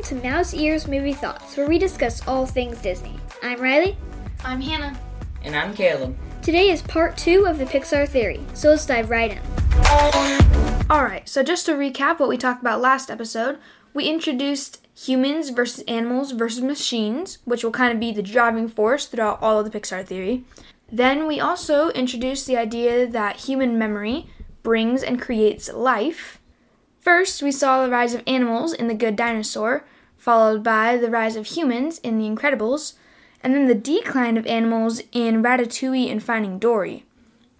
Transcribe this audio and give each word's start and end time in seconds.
welcome 0.00 0.18
to 0.18 0.28
Mouse 0.28 0.54
Ears 0.54 0.88
Movie 0.88 1.12
Thoughts, 1.12 1.58
where 1.58 1.68
we 1.68 1.78
discuss 1.78 2.26
all 2.26 2.46
things 2.46 2.80
Disney. 2.80 3.18
I'm 3.42 3.60
Riley. 3.60 3.98
I'm 4.42 4.58
Hannah. 4.58 4.98
And 5.42 5.54
I'm 5.54 5.74
Caleb. 5.74 6.16
Today 6.40 6.70
is 6.70 6.80
part 6.80 7.18
two 7.18 7.44
of 7.46 7.58
the 7.58 7.66
Pixar 7.66 8.08
theory, 8.08 8.40
so 8.54 8.70
let's 8.70 8.86
dive 8.86 9.10
right 9.10 9.32
in. 9.32 9.40
Alright, 10.90 11.28
so 11.28 11.42
just 11.42 11.66
to 11.66 11.72
recap 11.72 12.18
what 12.18 12.30
we 12.30 12.38
talked 12.38 12.62
about 12.62 12.80
last 12.80 13.10
episode, 13.10 13.58
we 13.92 14.08
introduced 14.08 14.86
humans 14.96 15.50
versus 15.50 15.84
animals 15.86 16.32
versus 16.32 16.62
machines, 16.62 17.36
which 17.44 17.62
will 17.62 17.70
kind 17.70 17.92
of 17.92 18.00
be 18.00 18.10
the 18.10 18.22
driving 18.22 18.68
force 18.68 19.06
throughout 19.06 19.42
all 19.42 19.58
of 19.58 19.70
the 19.70 19.78
Pixar 19.78 20.06
theory. 20.06 20.44
Then 20.90 21.26
we 21.26 21.40
also 21.40 21.90
introduced 21.90 22.46
the 22.46 22.56
idea 22.56 23.06
that 23.06 23.40
human 23.40 23.76
memory 23.76 24.28
brings 24.62 25.02
and 25.02 25.20
creates 25.20 25.70
life. 25.70 26.39
First, 27.00 27.42
we 27.42 27.50
saw 27.50 27.82
the 27.82 27.90
rise 27.90 28.14
of 28.14 28.22
animals 28.26 28.74
in 28.74 28.86
The 28.86 28.94
Good 28.94 29.16
Dinosaur, 29.16 29.84
followed 30.18 30.62
by 30.62 30.98
the 30.98 31.10
rise 31.10 31.34
of 31.34 31.46
humans 31.46 31.98
in 32.00 32.18
The 32.18 32.28
Incredibles, 32.28 32.92
and 33.42 33.54
then 33.54 33.66
the 33.66 33.74
decline 33.74 34.36
of 34.36 34.46
animals 34.46 35.02
in 35.12 35.42
Ratatouille 35.42 36.10
and 36.10 36.22
Finding 36.22 36.58
Dory. 36.58 37.04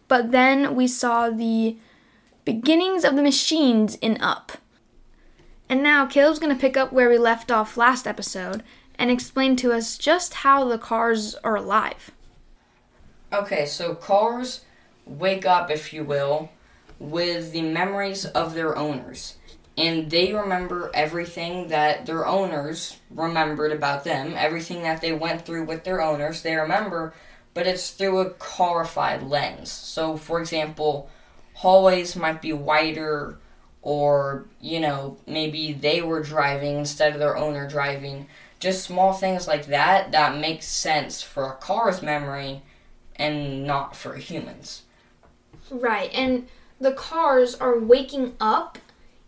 But 0.08 0.30
then 0.30 0.74
we 0.74 0.86
saw 0.86 1.30
the 1.30 1.78
beginnings 2.44 3.02
of 3.02 3.16
the 3.16 3.22
machines 3.22 3.94
in 3.96 4.20
Up. 4.20 4.52
And 5.70 5.82
now 5.82 6.04
Caleb's 6.04 6.38
going 6.38 6.54
to 6.54 6.60
pick 6.60 6.76
up 6.76 6.92
where 6.92 7.08
we 7.08 7.16
left 7.16 7.50
off 7.50 7.78
last 7.78 8.06
episode 8.06 8.62
and 8.96 9.10
explain 9.10 9.56
to 9.56 9.72
us 9.72 9.96
just 9.96 10.34
how 10.34 10.68
the 10.68 10.76
cars 10.76 11.34
are 11.36 11.56
alive. 11.56 12.10
Okay, 13.32 13.64
so 13.64 13.94
cars 13.94 14.64
wake 15.06 15.46
up, 15.46 15.70
if 15.70 15.92
you 15.92 16.04
will, 16.04 16.50
with 17.00 17.50
the 17.52 17.62
memories 17.62 18.24
of 18.26 18.54
their 18.54 18.76
owners. 18.76 19.36
And 19.76 20.10
they 20.10 20.34
remember 20.34 20.90
everything 20.92 21.68
that 21.68 22.04
their 22.04 22.26
owners 22.26 22.98
remembered 23.10 23.72
about 23.72 24.04
them, 24.04 24.34
everything 24.36 24.82
that 24.82 25.00
they 25.00 25.12
went 25.12 25.46
through 25.46 25.64
with 25.64 25.84
their 25.84 26.02
owners, 26.02 26.42
they 26.42 26.54
remember, 26.54 27.14
but 27.54 27.66
it's 27.66 27.90
through 27.90 28.20
a 28.20 28.30
carified 28.34 29.22
lens. 29.22 29.72
So, 29.72 30.18
for 30.18 30.38
example, 30.38 31.08
hallways 31.54 32.14
might 32.14 32.42
be 32.42 32.52
wider, 32.52 33.38
or, 33.80 34.46
you 34.60 34.80
know, 34.80 35.16
maybe 35.26 35.72
they 35.72 36.02
were 36.02 36.22
driving 36.22 36.76
instead 36.76 37.14
of 37.14 37.18
their 37.18 37.36
owner 37.38 37.66
driving. 37.66 38.26
Just 38.58 38.84
small 38.84 39.14
things 39.14 39.48
like 39.48 39.66
that 39.66 40.12
that 40.12 40.38
make 40.38 40.62
sense 40.62 41.22
for 41.22 41.44
a 41.46 41.56
car's 41.56 42.02
memory 42.02 42.62
and 43.16 43.66
not 43.66 43.96
for 43.96 44.16
humans. 44.16 44.82
Right, 45.70 46.10
and 46.12 46.48
the 46.80 46.92
cars 46.92 47.54
are 47.54 47.78
waking 47.78 48.34
up 48.40 48.78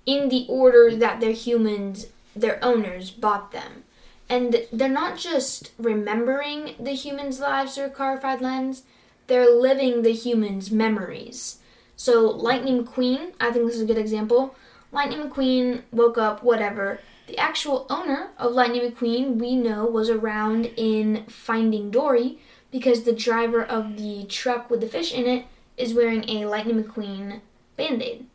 in 0.06 0.28
the 0.28 0.47
order 0.48 0.97
that 0.97 1.20
their 1.20 1.33
humans, 1.33 2.06
their 2.34 2.62
owners, 2.64 3.11
bought 3.11 3.53
them. 3.53 3.84
And 4.28 4.67
they're 4.72 4.89
not 4.89 5.19
just 5.19 5.72
remembering 5.78 6.75
the 6.81 6.92
humans' 6.92 7.41
lives 7.41 7.75
through 7.75 7.84
a 7.84 7.91
carified 7.91 8.41
lens, 8.41 8.84
they're 9.27 9.50
living 9.50 10.03
the 10.03 10.12
humans' 10.12 10.70
memories. 10.70 11.59
So, 11.97 12.22
Lightning 12.22 12.84
McQueen, 12.84 13.33
I 13.39 13.53
think 13.53 13.66
this 13.66 13.77
is 13.77 13.83
a 13.83 13.87
good 13.87 13.98
example. 13.98 14.56
Lightning 14.91 15.20
McQueen 15.20 15.83
woke 15.92 16.19
up, 16.19 16.42
whatever. 16.42 17.00
The 17.27 17.39
actual 17.39 17.87
owner 17.89 18.31
of 18.39 18.53
Lightning 18.53 18.91
McQueen, 18.91 19.37
we 19.37 19.55
know, 19.55 19.84
was 19.87 20.11
around 20.11 20.66
in 20.77 21.25
Finding 21.27 21.91
Dory 21.91 22.39
because 22.70 23.05
the 23.05 23.12
driver 23.12 23.62
of 23.62 23.97
the 23.97 24.25
truck 24.25 24.70
with 24.70 24.81
the 24.81 24.89
fish 24.89 25.12
in 25.12 25.27
it 25.27 25.47
is 25.83 25.92
wearing 25.92 26.28
a 26.28 26.47
Lightning 26.47 26.83
McQueen 26.83 27.41
band 27.77 28.02
aid. 28.02 28.27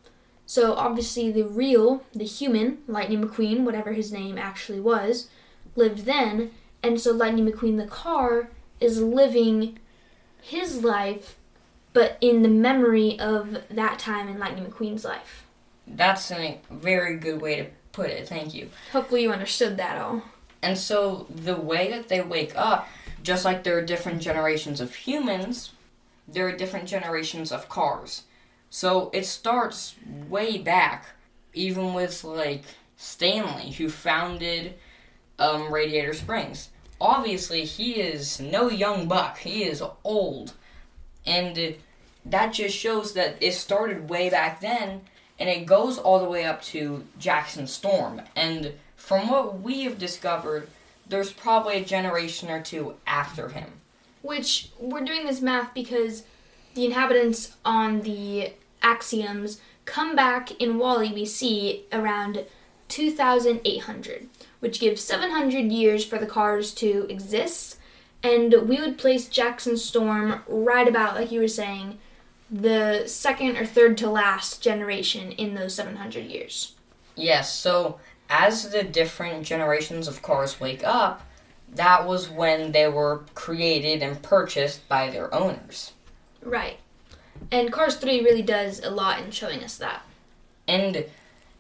So 0.46 0.74
obviously, 0.74 1.32
the 1.32 1.46
real, 1.46 2.04
the 2.14 2.26
human 2.26 2.80
Lightning 2.88 3.24
McQueen, 3.24 3.64
whatever 3.64 3.94
his 3.94 4.12
name 4.12 4.38
actually 4.38 4.82
was, 4.82 5.30
lived 5.76 6.00
then, 6.00 6.52
and 6.84 7.00
so 7.00 7.12
Lightning 7.12 7.50
McQueen, 7.50 7.78
the 7.78 7.88
car, 7.88 8.50
is 8.80 9.02
living 9.02 9.80
his 10.42 10.84
life, 10.84 11.38
but 11.94 12.18
in 12.22 12.44
the 12.44 12.50
memory 12.50 13.20
of 13.20 13.64
that 13.70 13.98
time 13.98 14.28
in 14.28 14.40
Lightning 14.40 14.66
McQueen's 14.66 15.06
life. 15.06 15.46
That's 15.88 16.32
a 16.32 16.60
very 16.70 17.18
good 17.18 17.42
way 17.42 17.56
to 17.56 17.66
put 17.94 18.10
it. 18.10 18.28
Thank 18.28 18.54
you. 18.54 18.70
Hopefully, 18.92 19.24
you 19.24 19.32
understood 19.32 19.78
that 19.78 20.02
all. 20.02 20.22
And 20.62 20.78
so, 20.78 21.28
the 21.30 21.56
way 21.56 21.90
that 21.92 22.10
they 22.10 22.22
wake 22.22 22.54
up, 22.56 22.88
just 23.24 23.46
like 23.46 23.64
there 23.64 23.78
are 23.78 23.82
different 23.82 24.22
generations 24.22 24.82
of 24.82 24.94
humans, 24.96 25.72
there 26.28 26.48
are 26.48 26.56
different 26.56 26.88
generations 26.88 27.52
of 27.52 27.70
cars. 27.70 28.24
So 28.70 29.10
it 29.14 29.26
starts 29.26 29.96
way 30.30 30.58
back, 30.58 31.06
even 31.54 31.94
with 31.94 32.24
like 32.24 32.64
Stanley, 32.98 33.72
who 33.72 33.90
founded 33.90 34.76
um, 35.40 35.72
Radiator 35.72 36.14
Springs. 36.14 36.70
Obviously, 37.00 37.64
he 37.64 37.94
is 37.94 38.40
no 38.40 38.70
young 38.70 39.08
buck, 39.08 39.38
he 39.38 39.64
is 39.64 39.84
old. 40.04 40.54
And 41.26 41.76
that 42.26 42.54
just 42.54 42.76
shows 42.76 43.14
that 43.14 43.38
it 43.40 43.54
started 43.54 44.10
way 44.10 44.30
back 44.30 44.60
then, 44.62 45.02
and 45.40 45.50
it 45.50 45.66
goes 45.66 45.98
all 45.98 46.20
the 46.20 46.30
way 46.30 46.46
up 46.46 46.62
to 46.64 47.06
Jackson 47.20 47.68
Storm. 47.68 48.22
And 48.36 48.74
from 48.96 49.30
what 49.30 49.62
we 49.62 49.84
have 49.84 50.00
discovered, 50.00 50.68
there's 51.08 51.32
probably 51.32 51.78
a 51.78 51.86
generation 51.86 52.50
or 52.50 52.62
two 52.62 52.96
after 53.06 53.50
him. 53.50 53.74
Which 54.28 54.72
we're 54.78 55.06
doing 55.06 55.26
this 55.26 55.42
math 55.42 55.74
because 55.74 56.24
the 56.74 56.86
inhabitants 56.86 57.56
on 57.64 58.02
the 58.02 58.54
axioms 58.82 59.62
come 59.86 60.18
back 60.18 60.52
in 60.60 60.78
WALL-E 60.78 61.14
we 61.14 61.26
see 61.26 61.86
around 61.94 62.46
2800, 62.90 64.28
which 64.60 64.80
gives 64.82 65.02
700 65.04 65.72
years 65.72 66.04
for 66.04 66.18
the 66.18 66.26
cars 66.26 66.74
to 66.74 67.08
exist. 67.10 67.78
And 68.22 68.54
we 68.68 68.82
would 68.82 68.98
place 68.98 69.30
Jackson 69.30 69.78
Storm 69.78 70.42
right 70.48 70.88
about, 70.88 71.16
like 71.16 71.32
you 71.32 71.40
were 71.40 71.48
saying, 71.48 71.98
the 72.52 73.04
second 73.08 73.56
or 73.56 73.66
third 73.66 73.98
to 74.00 74.10
last 74.10 74.62
generation 74.62 75.32
in 75.32 75.54
those 75.54 75.76
700 75.76 76.26
years. 76.26 76.76
Yes, 77.16 77.54
so 77.54 78.00
as 78.30 78.72
the 78.72 78.84
different 78.84 79.46
generations 79.46 80.08
of 80.08 80.22
cars 80.22 80.60
wake 80.60 80.84
up, 80.84 81.24
that 81.76 82.08
was 82.08 82.30
when 82.30 82.72
they 82.72 82.88
were 82.88 83.24
created 83.36 84.02
and 84.02 84.22
purchased 84.22 84.88
by 84.88 85.10
their 85.10 85.34
owners. 85.34 85.94
Right. 86.42 86.78
And 87.52 87.72
Cars 87.72 87.96
3 87.96 88.22
really 88.22 88.42
does 88.42 88.82
a 88.84 88.90
lot 88.90 89.22
in 89.22 89.32
showing 89.32 89.64
us 89.64 89.78
that. 89.78 90.04
And 90.68 91.06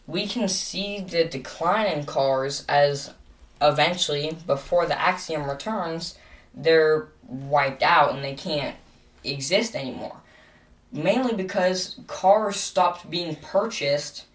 we 0.06 0.28
can 0.28 0.47
see 0.47 1.01
the 1.01 1.25
decline 1.25 1.85
in 1.85 2.06
cars 2.06 2.66
as 2.68 3.13
eventually, 3.62 4.38
before 4.45 4.85
the 4.85 5.00
axiom 5.00 5.50
returns, 5.50 6.18
they're 6.53 7.09
wiped 7.28 7.84
out 7.84 8.16
and 8.16 8.24
they 8.24 8.34
can't 8.34 8.75
exist 9.24 9.75
anymore. 9.75 10.18
Mainly 10.91 11.34
because 11.34 12.00
cars 12.07 12.56
stopped 12.56 13.09
being 13.09 13.35
purchased 13.35 14.25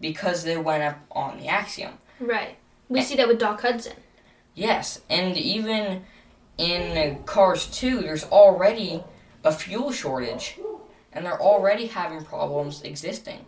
because 0.00 0.44
they 0.44 0.56
went 0.56 0.82
up 0.82 0.98
on 1.10 1.38
the 1.38 1.48
axiom. 1.48 1.94
Right. 2.20 2.56
We 2.88 3.00
and, 3.00 3.08
see 3.08 3.16
that 3.16 3.28
with 3.28 3.38
Doc 3.38 3.62
Hudson. 3.62 3.94
Yes, 4.56 5.02
and 5.10 5.36
even 5.36 6.02
in 6.56 7.22
Cars 7.24 7.66
2, 7.66 8.00
there's 8.00 8.24
already 8.24 9.04
a 9.44 9.52
fuel 9.52 9.92
shortage 9.92 10.58
and 11.12 11.24
they're 11.24 11.40
already 11.40 11.86
having 11.86 12.24
problems 12.24 12.82
existing. 12.82 13.44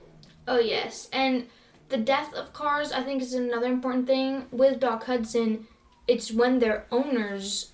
Oh, 0.46 0.58
yes. 0.58 1.08
And 1.12 1.48
the 1.88 1.96
death 1.96 2.34
of 2.34 2.52
cars, 2.52 2.92
I 2.92 3.02
think, 3.02 3.22
is 3.22 3.32
another 3.32 3.66
important 3.66 4.06
thing. 4.06 4.46
With 4.52 4.80
Doc 4.80 5.04
Hudson, 5.04 5.66
it's 6.06 6.30
when 6.30 6.58
their 6.58 6.86
owners 6.92 7.72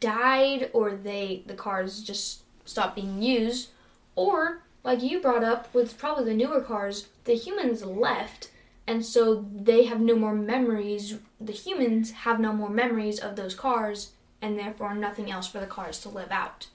died 0.00 0.70
or 0.72 0.92
they 0.92 1.42
the 1.46 1.54
cars 1.54 2.02
just 2.02 2.42
stopped 2.64 2.94
being 2.94 3.20
used 3.20 3.70
or 4.14 4.62
like 4.84 5.02
you 5.02 5.20
brought 5.20 5.42
up 5.42 5.72
with 5.74 5.98
probably 5.98 6.24
the 6.24 6.34
newer 6.34 6.60
cars 6.60 7.08
the 7.24 7.34
humans 7.34 7.82
left 7.82 8.48
and 8.86 9.04
so 9.04 9.44
they 9.52 9.84
have 9.84 10.00
no 10.00 10.14
more 10.14 10.34
memories 10.34 11.18
the 11.40 11.52
humans 11.52 12.10
have 12.10 12.40
no 12.40 12.52
more 12.52 12.70
memories 12.70 13.18
of 13.18 13.36
those 13.36 13.54
cars 13.54 14.12
and 14.40 14.58
therefore 14.58 14.94
nothing 14.94 15.30
else 15.30 15.48
for 15.48 15.60
the 15.60 15.66
cars 15.66 16.00
to 16.00 16.08
live 16.08 16.30
out 16.30 16.68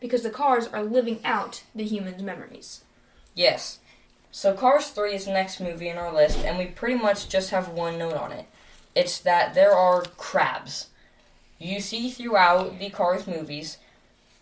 because 0.00 0.22
the 0.22 0.30
cars 0.30 0.66
are 0.66 0.82
living 0.82 1.20
out 1.24 1.62
the 1.74 1.84
humans' 1.84 2.22
memories. 2.22 2.82
Yes. 3.34 3.78
So 4.32 4.54
Cars 4.54 4.88
3 4.88 5.14
is 5.14 5.26
the 5.26 5.32
next 5.32 5.60
movie 5.60 5.88
in 5.88 5.98
our 5.98 6.12
list, 6.12 6.38
and 6.38 6.56
we 6.58 6.66
pretty 6.66 7.00
much 7.00 7.28
just 7.28 7.50
have 7.50 7.68
one 7.68 7.98
note 7.98 8.14
on 8.14 8.32
it. 8.32 8.46
It's 8.94 9.18
that 9.20 9.54
there 9.54 9.72
are 9.72 10.02
crabs. 10.16 10.88
You 11.58 11.80
see 11.80 12.10
throughout 12.10 12.78
the 12.78 12.90
Cars 12.90 13.26
movies, 13.26 13.78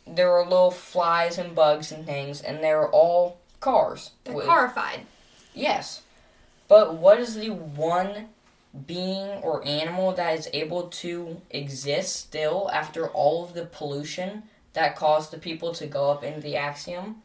there 0.06 0.31
are 0.32 0.44
little 0.44 0.70
flies 0.70 1.38
and 1.38 1.55
bugs 1.55 1.90
and 1.90 2.06
things, 2.06 2.40
and 2.40 2.62
they're 2.62 2.88
all 2.88 3.38
cars. 3.61 4.12
They're 4.25 4.35
with, 4.35 4.46
carified. 4.46 5.00
Yes. 5.55 6.02
But 6.69 6.94
what 6.94 7.19
is 7.19 7.35
the 7.35 7.50
one 7.50 8.29
being 8.87 9.26
or 9.43 9.67
animal 9.67 10.12
that 10.12 10.38
is 10.38 10.49
able 10.53 10.85
to 10.88 11.41
exist 11.50 12.17
still 12.17 12.70
after 12.73 13.09
all 13.09 13.44
of 13.44 13.55
the 13.55 13.67
pollution 13.67 14.43
that 14.75 14.97
caused 14.97 15.31
the 15.31 15.38
people 15.38 15.73
to 15.75 15.87
go 15.87 16.11
up 16.11 16.23
into 16.23 16.41
the 16.41 16.56
axiom? 16.56 17.23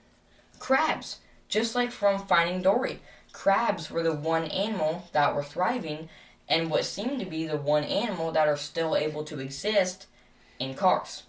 Crabs. 0.60 1.20
Just 1.50 1.76
like 1.76 1.92
from 1.92 2.26
Finding 2.26 2.62
Dory. 2.62 3.00
Crabs 3.34 3.92
were 3.92 4.04
the 4.04 4.14
one 4.14 4.46
animal 4.46 5.08
that 5.12 5.36
were 5.36 5.44
thriving, 5.44 6.08
and 6.48 6.70
what 6.70 6.86
seemed 6.86 7.20
to 7.20 7.26
be 7.26 7.46
the 7.46 7.58
one 7.58 7.84
animal 7.84 8.32
that 8.32 8.48
are 8.48 8.58
still 8.58 8.96
able 8.96 9.24
to 9.24 9.40
exist 9.40 10.08
in 10.60 10.74
cars. 10.74 11.24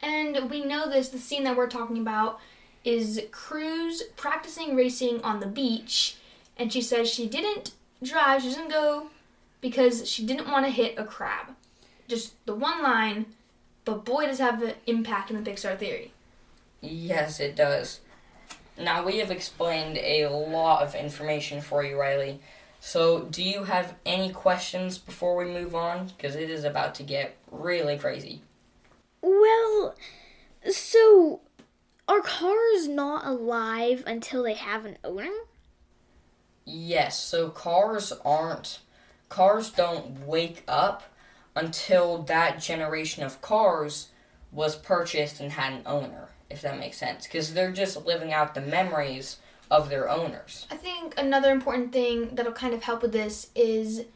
And 0.00 0.50
we 0.50 0.64
know 0.64 0.88
this, 0.88 1.08
the 1.08 1.18
scene 1.18 1.44
that 1.44 1.56
we're 1.56 1.68
talking 1.68 1.98
about 1.98 2.38
is 2.84 3.20
Cruz 3.30 4.02
practicing 4.16 4.76
racing 4.76 5.20
on 5.22 5.40
the 5.40 5.46
beach. 5.46 6.16
And 6.56 6.72
she 6.72 6.80
says 6.80 7.10
she 7.10 7.28
didn't 7.28 7.72
drive, 8.02 8.42
she 8.42 8.48
doesn't 8.48 8.70
go 8.70 9.08
because 9.60 10.08
she 10.08 10.24
didn't 10.24 10.48
want 10.48 10.66
to 10.66 10.72
hit 10.72 10.98
a 10.98 11.04
crab. 11.04 11.54
Just 12.06 12.34
the 12.46 12.54
one 12.54 12.82
line, 12.82 13.26
but 13.84 14.04
boy, 14.04 14.26
does 14.26 14.40
it 14.40 14.44
have 14.44 14.62
an 14.62 14.74
impact 14.86 15.30
in 15.30 15.42
the 15.42 15.50
Pixar 15.50 15.78
theory. 15.78 16.12
Yes, 16.80 17.40
it 17.40 17.56
does. 17.56 18.00
Now, 18.78 19.04
we 19.04 19.18
have 19.18 19.30
explained 19.30 19.98
a 19.98 20.28
lot 20.28 20.82
of 20.82 20.94
information 20.94 21.60
for 21.60 21.82
you, 21.82 21.98
Riley. 21.98 22.40
So, 22.80 23.22
do 23.24 23.42
you 23.42 23.64
have 23.64 23.96
any 24.06 24.30
questions 24.30 24.98
before 24.98 25.34
we 25.36 25.44
move 25.44 25.74
on? 25.74 26.06
Because 26.06 26.36
it 26.36 26.48
is 26.48 26.62
about 26.62 26.94
to 26.96 27.02
get 27.02 27.36
really 27.50 27.98
crazy. 27.98 28.42
Well, 29.20 29.96
so 30.70 31.40
are 32.06 32.20
cars 32.20 32.86
not 32.86 33.26
alive 33.26 34.04
until 34.06 34.44
they 34.44 34.54
have 34.54 34.84
an 34.84 34.96
owner? 35.02 35.32
Yes, 36.64 37.22
so 37.22 37.50
cars 37.50 38.12
aren't. 38.24 38.78
Cars 39.28 39.70
don't 39.70 40.26
wake 40.26 40.62
up 40.66 41.04
until 41.54 42.22
that 42.22 42.60
generation 42.60 43.22
of 43.22 43.40
cars 43.40 44.08
was 44.52 44.76
purchased 44.76 45.40
and 45.40 45.52
had 45.52 45.72
an 45.72 45.82
owner, 45.84 46.28
if 46.48 46.62
that 46.62 46.78
makes 46.78 46.96
sense. 46.96 47.26
Because 47.26 47.52
they're 47.54 47.72
just 47.72 48.06
living 48.06 48.32
out 48.32 48.54
the 48.54 48.60
memories 48.60 49.38
of 49.70 49.90
their 49.90 50.08
owners. 50.08 50.66
I 50.70 50.76
think 50.76 51.14
another 51.18 51.50
important 51.50 51.92
thing 51.92 52.34
that'll 52.34 52.52
kind 52.52 52.72
of 52.72 52.82
help 52.82 53.02
with 53.02 53.12
this 53.12 53.50
is 53.54 54.06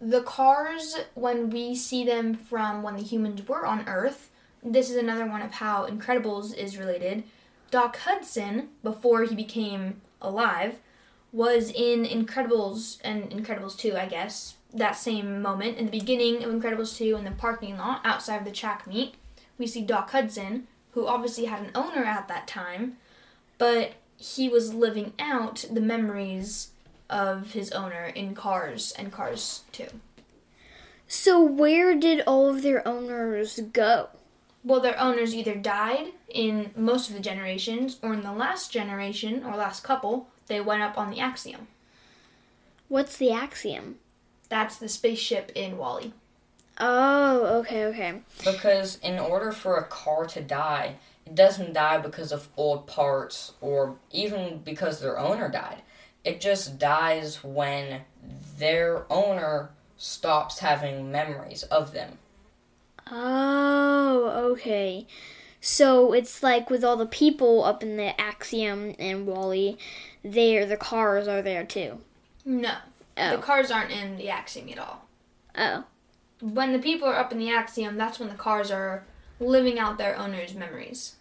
the 0.00 0.22
cars 0.22 0.98
when 1.14 1.50
we 1.50 1.74
see 1.74 2.04
them 2.04 2.34
from 2.34 2.82
when 2.82 2.96
the 2.96 3.02
humans 3.02 3.46
were 3.48 3.64
on 3.66 3.88
Earth. 3.88 4.30
This 4.62 4.90
is 4.90 4.96
another 4.96 5.26
one 5.26 5.42
of 5.42 5.52
how 5.52 5.86
Incredibles 5.86 6.54
is 6.54 6.76
related. 6.76 7.24
Doc 7.70 7.96
Hudson, 7.98 8.68
before 8.82 9.24
he 9.24 9.34
became 9.34 10.00
alive, 10.20 10.78
was 11.32 11.70
in 11.70 12.04
Incredibles 12.04 12.98
and 13.02 13.30
Incredibles 13.30 13.76
2, 13.76 13.96
I 13.96 14.06
guess, 14.06 14.56
that 14.72 14.96
same 14.96 15.40
moment. 15.40 15.78
In 15.78 15.86
the 15.86 15.98
beginning 15.98 16.44
of 16.44 16.50
Incredibles 16.50 16.96
2, 16.96 17.16
in 17.16 17.24
the 17.24 17.30
parking 17.30 17.78
lot 17.78 18.00
outside 18.04 18.36
of 18.36 18.44
the 18.44 18.50
track 18.50 18.86
meet, 18.86 19.14
we 19.56 19.66
see 19.66 19.82
Doc 19.82 20.10
Hudson, 20.10 20.66
who 20.92 21.06
obviously 21.06 21.46
had 21.46 21.60
an 21.60 21.70
owner 21.74 22.04
at 22.04 22.28
that 22.28 22.46
time, 22.46 22.96
but 23.56 23.92
he 24.16 24.48
was 24.48 24.74
living 24.74 25.12
out 25.18 25.64
the 25.70 25.80
memories 25.80 26.70
of 27.08 27.52
his 27.52 27.70
owner 27.72 28.06
in 28.06 28.34
Cars 28.34 28.92
and 28.98 29.12
Cars 29.12 29.62
2. 29.72 29.86
So 31.06 31.42
where 31.42 31.94
did 31.98 32.22
all 32.26 32.48
of 32.48 32.62
their 32.62 32.86
owners 32.86 33.60
go? 33.72 34.08
Well, 34.62 34.80
their 34.80 35.00
owners 35.00 35.34
either 35.34 35.54
died 35.54 36.08
in 36.28 36.72
most 36.76 37.08
of 37.08 37.14
the 37.14 37.22
generations, 37.22 37.96
or 38.02 38.12
in 38.12 38.22
the 38.22 38.32
last 38.32 38.70
generation 38.70 39.42
or 39.42 39.56
last 39.56 39.82
couple, 39.82 40.28
they 40.48 40.60
went 40.60 40.82
up 40.82 40.98
on 40.98 41.10
the 41.10 41.20
Axiom. 41.20 41.68
What's 42.88 43.16
the 43.16 43.30
axiom? 43.30 43.96
That's 44.48 44.76
the 44.78 44.88
spaceship 44.88 45.52
in 45.54 45.76
WALL-E. 45.76 46.12
Oh, 46.80 47.58
okay, 47.60 47.84
okay. 47.86 48.20
Because 48.44 48.98
in 49.02 49.18
order 49.18 49.52
for 49.52 49.76
a 49.76 49.84
car 49.84 50.26
to 50.26 50.40
die, 50.40 50.96
it 51.26 51.34
doesn't 51.34 51.74
die 51.74 51.98
because 51.98 52.32
of 52.32 52.48
old 52.56 52.86
parts 52.86 53.52
or 53.60 53.96
even 54.10 54.62
because 54.64 55.00
their 55.00 55.18
owner 55.18 55.48
died. 55.48 55.82
It 56.24 56.40
just 56.40 56.78
dies 56.78 57.42
when 57.42 58.02
their 58.58 59.04
owner 59.10 59.70
stops 59.96 60.60
having 60.60 61.10
memories 61.10 61.64
of 61.64 61.92
them. 61.92 62.18
Oh, 63.10 64.52
okay. 64.52 65.06
So 65.60 66.12
it's 66.12 66.42
like 66.42 66.70
with 66.70 66.84
all 66.84 66.96
the 66.96 67.06
people 67.06 67.64
up 67.64 67.82
in 67.82 67.96
the 67.96 68.18
Axiom 68.20 68.94
and 68.98 69.26
WALL-E, 69.26 69.76
there 70.22 70.64
the 70.64 70.76
cars 70.76 71.26
are 71.26 71.42
there 71.42 71.64
too. 71.64 71.98
No, 72.44 72.76
Oh. 73.18 73.36
the 73.36 73.42
cars 73.42 73.70
aren't 73.70 73.90
in 73.90 74.16
the 74.16 74.30
Axiom 74.30 74.68
at 74.70 74.78
all. 74.78 75.06
Oh. 75.56 75.84
When 76.40 76.72
the 76.72 76.78
people 76.78 77.08
are 77.08 77.18
up 77.18 77.32
in 77.32 77.38
the 77.38 77.50
Axiom, 77.50 77.96
that's 77.96 78.18
when 78.18 78.28
the 78.28 78.34
cars 78.34 78.70
are 78.70 79.04
living 79.40 79.78
out 79.78 79.98
their 79.98 80.16
owner's 80.16 80.54
memories. 80.54 81.16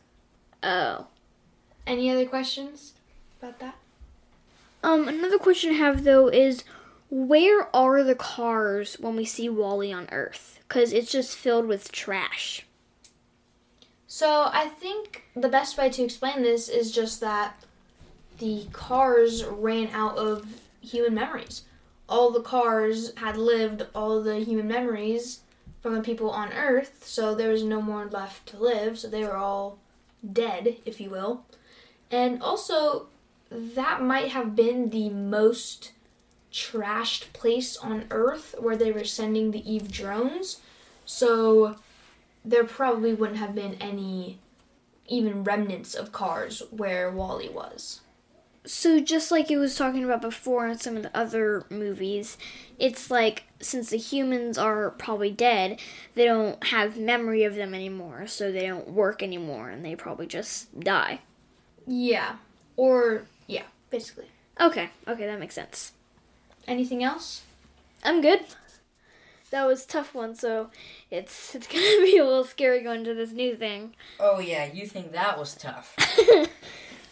Oh. 0.62 1.08
Any 1.86 2.12
other 2.12 2.26
questions 2.26 2.94
about 3.42 3.60
that? 3.60 3.76
Um, 4.84 5.08
another 5.08 5.40
question 5.40 5.72
I 5.72 5.76
have 5.76 6.04
though 6.04 6.28
is 6.28 6.64
where 7.10 7.74
are 7.76 8.04
the 8.04 8.16
cars 8.16 8.96
when 9.00 9.16
we 9.16 9.26
see 9.26 9.50
WALL-E 9.50 9.94
on 9.94 10.08
Earth? 10.12 10.60
Because 10.68 10.92
it's 10.92 11.12
just 11.12 11.36
filled 11.36 11.66
with 11.66 11.92
trash. 11.92 12.66
So 14.08 14.50
I 14.52 14.68
think 14.68 15.24
the 15.36 15.50
best 15.50 15.78
way 15.78 15.90
to 15.90 16.04
explain 16.04 16.42
this 16.42 16.70
is 16.70 16.92
just 16.92 17.22
that 17.22 17.64
the 18.40 18.68
cars 18.72 19.44
ran 19.46 19.90
out 19.90 20.18
of 20.18 20.60
human 20.82 21.14
memories. 21.14 21.64
All 22.10 22.32
the 22.32 22.42
cars 22.42 23.14
had 23.18 23.38
lived 23.38 23.86
all 23.94 24.22
the 24.22 24.40
human 24.40 24.68
memories 24.68 25.42
from 25.82 25.94
the 25.94 26.02
people 26.02 26.30
on 26.30 26.54
Earth, 26.54 27.04
so 27.06 27.36
there 27.36 27.52
was 27.52 27.64
no 27.64 27.82
more 27.82 28.06
left 28.06 28.48
to 28.48 28.58
live, 28.58 28.98
so 28.98 29.08
they 29.08 29.24
were 29.24 29.36
all 29.36 29.80
dead, 30.32 30.78
if 30.86 31.00
you 31.02 31.10
will. 31.10 31.46
And 32.10 32.42
also, 32.42 33.08
that 33.50 34.02
might 34.02 34.30
have 34.30 34.56
been 34.56 34.90
the 34.90 35.10
most 35.10 35.92
trashed 36.52 37.34
place 37.34 37.76
on 37.78 38.06
Earth 38.10 38.56
where 38.58 38.78
they 38.78 38.92
were 38.92 39.04
sending 39.04 39.52
the 39.52 39.70
Eve 39.70 39.92
drones. 39.92 40.62
So 41.06 41.76
there 42.44 42.64
probably 42.64 43.14
wouldn't 43.14 43.40
have 43.40 43.54
been 43.54 43.76
any 43.76 44.40
even 45.08 45.44
remnants 45.44 45.94
of 45.94 46.12
cars 46.12 46.64
where 46.72 47.12
WALL-E 47.12 47.50
was. 47.50 48.02
So 48.68 49.00
just 49.00 49.32
like 49.32 49.50
it 49.50 49.58
was 49.58 49.76
talking 49.76 50.04
about 50.04 50.22
before 50.22 50.68
in 50.68 50.78
some 50.78 50.98
of 50.98 51.04
the 51.04 51.18
other 51.18 51.64
movies, 51.70 52.38
it's 52.78 53.10
like 53.10 53.44
since 53.62 53.90
the 53.90 53.98
humans 53.98 54.58
are 54.58 54.92
probably 54.92 55.32
dead, 55.32 55.80
they 56.16 56.26
don't 56.26 56.62
have 56.66 56.98
memory 56.98 57.44
of 57.44 57.56
them 57.56 57.74
anymore, 57.74 58.28
so 58.28 58.52
they 58.52 58.68
don't 58.68 58.90
work 58.90 59.24
anymore 59.24 59.70
and 59.70 59.86
they 59.86 59.96
probably 59.96 60.28
just 60.28 60.78
die. 60.82 61.22
Yeah. 61.88 62.36
Or, 62.76 63.24
yeah, 63.48 63.64
basically. 63.90 64.28
Okay, 64.60 64.90
okay, 65.08 65.26
that 65.26 65.40
makes 65.40 65.56
sense. 65.56 65.94
Anything 66.68 67.04
else? 67.04 67.44
I'm 68.04 68.20
good. 68.20 68.42
That 69.50 69.66
was 69.66 69.86
a 69.86 69.88
tough 69.88 70.14
one, 70.14 70.36
so 70.36 70.72
it's 71.10 71.56
it's 71.56 71.68
gonna 71.68 72.02
be 72.04 72.18
a 72.18 72.26
little 72.26 72.44
scary 72.44 72.84
going 72.84 73.06
to 73.06 73.14
this 73.14 73.32
new 73.32 73.56
thing. 73.56 73.96
Oh, 74.20 74.40
yeah, 74.40 74.66
you 74.66 74.86
think 74.86 75.14
that 75.14 75.40
was 75.40 75.56
tough. 75.56 75.96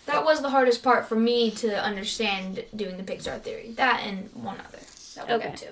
That 0.06 0.24
was 0.24 0.42
the 0.42 0.50
hardest 0.50 0.84
part 0.84 1.08
for 1.08 1.16
me 1.16 1.52
to 1.52 1.84
understand 1.84 2.64
doing 2.76 2.98
the 2.98 3.04
Pixar 3.04 3.42
theory. 3.42 3.74
That 3.76 4.02
and 4.06 4.30
one 4.34 4.60
other 4.60 4.80
that 5.16 5.28
we'll 5.28 5.40
get 5.40 5.58
to. 5.58 5.68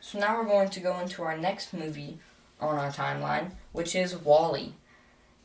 So 0.00 0.18
now 0.18 0.36
we're 0.36 0.44
going 0.44 0.70
to 0.70 0.80
go 0.80 0.98
into 1.00 1.22
our 1.22 1.36
next 1.36 1.72
movie 1.72 2.18
on 2.60 2.76
our 2.76 2.90
timeline, 2.90 3.50
which 3.72 3.94
is 3.94 4.16
WALL-E. 4.16 4.74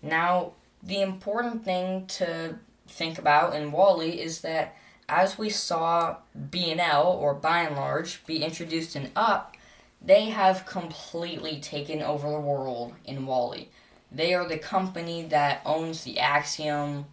Now, 0.02 0.52
the 0.84 1.02
important 1.02 1.64
thing 1.64 2.06
to 2.08 2.60
think 2.88 3.18
about 3.18 3.56
in 3.56 3.72
WALL-E 3.72 4.20
is 4.22 4.42
that 4.42 4.76
as 5.10 5.38
we 5.38 5.50
saw 5.50 6.18
B&L 6.50 7.06
or 7.06 7.34
Buy 7.34 7.66
n 7.66 7.76
Large 7.76 8.26
be 8.26 8.44
introduced 8.44 8.96
in 8.96 9.12
Up, 9.16 9.56
they 10.02 10.30
have 10.30 10.66
completely 10.66 11.60
taken 11.60 12.02
over 12.02 12.30
the 12.30 12.40
world 12.40 12.94
in 13.06 13.26
WALL-E. 13.26 13.70
They 14.12 14.34
are 14.34 14.48
the 14.48 14.58
company 14.58 15.24
that 15.24 15.62
owns 15.66 16.04
the 16.04 16.20
Axiom. 16.20 17.06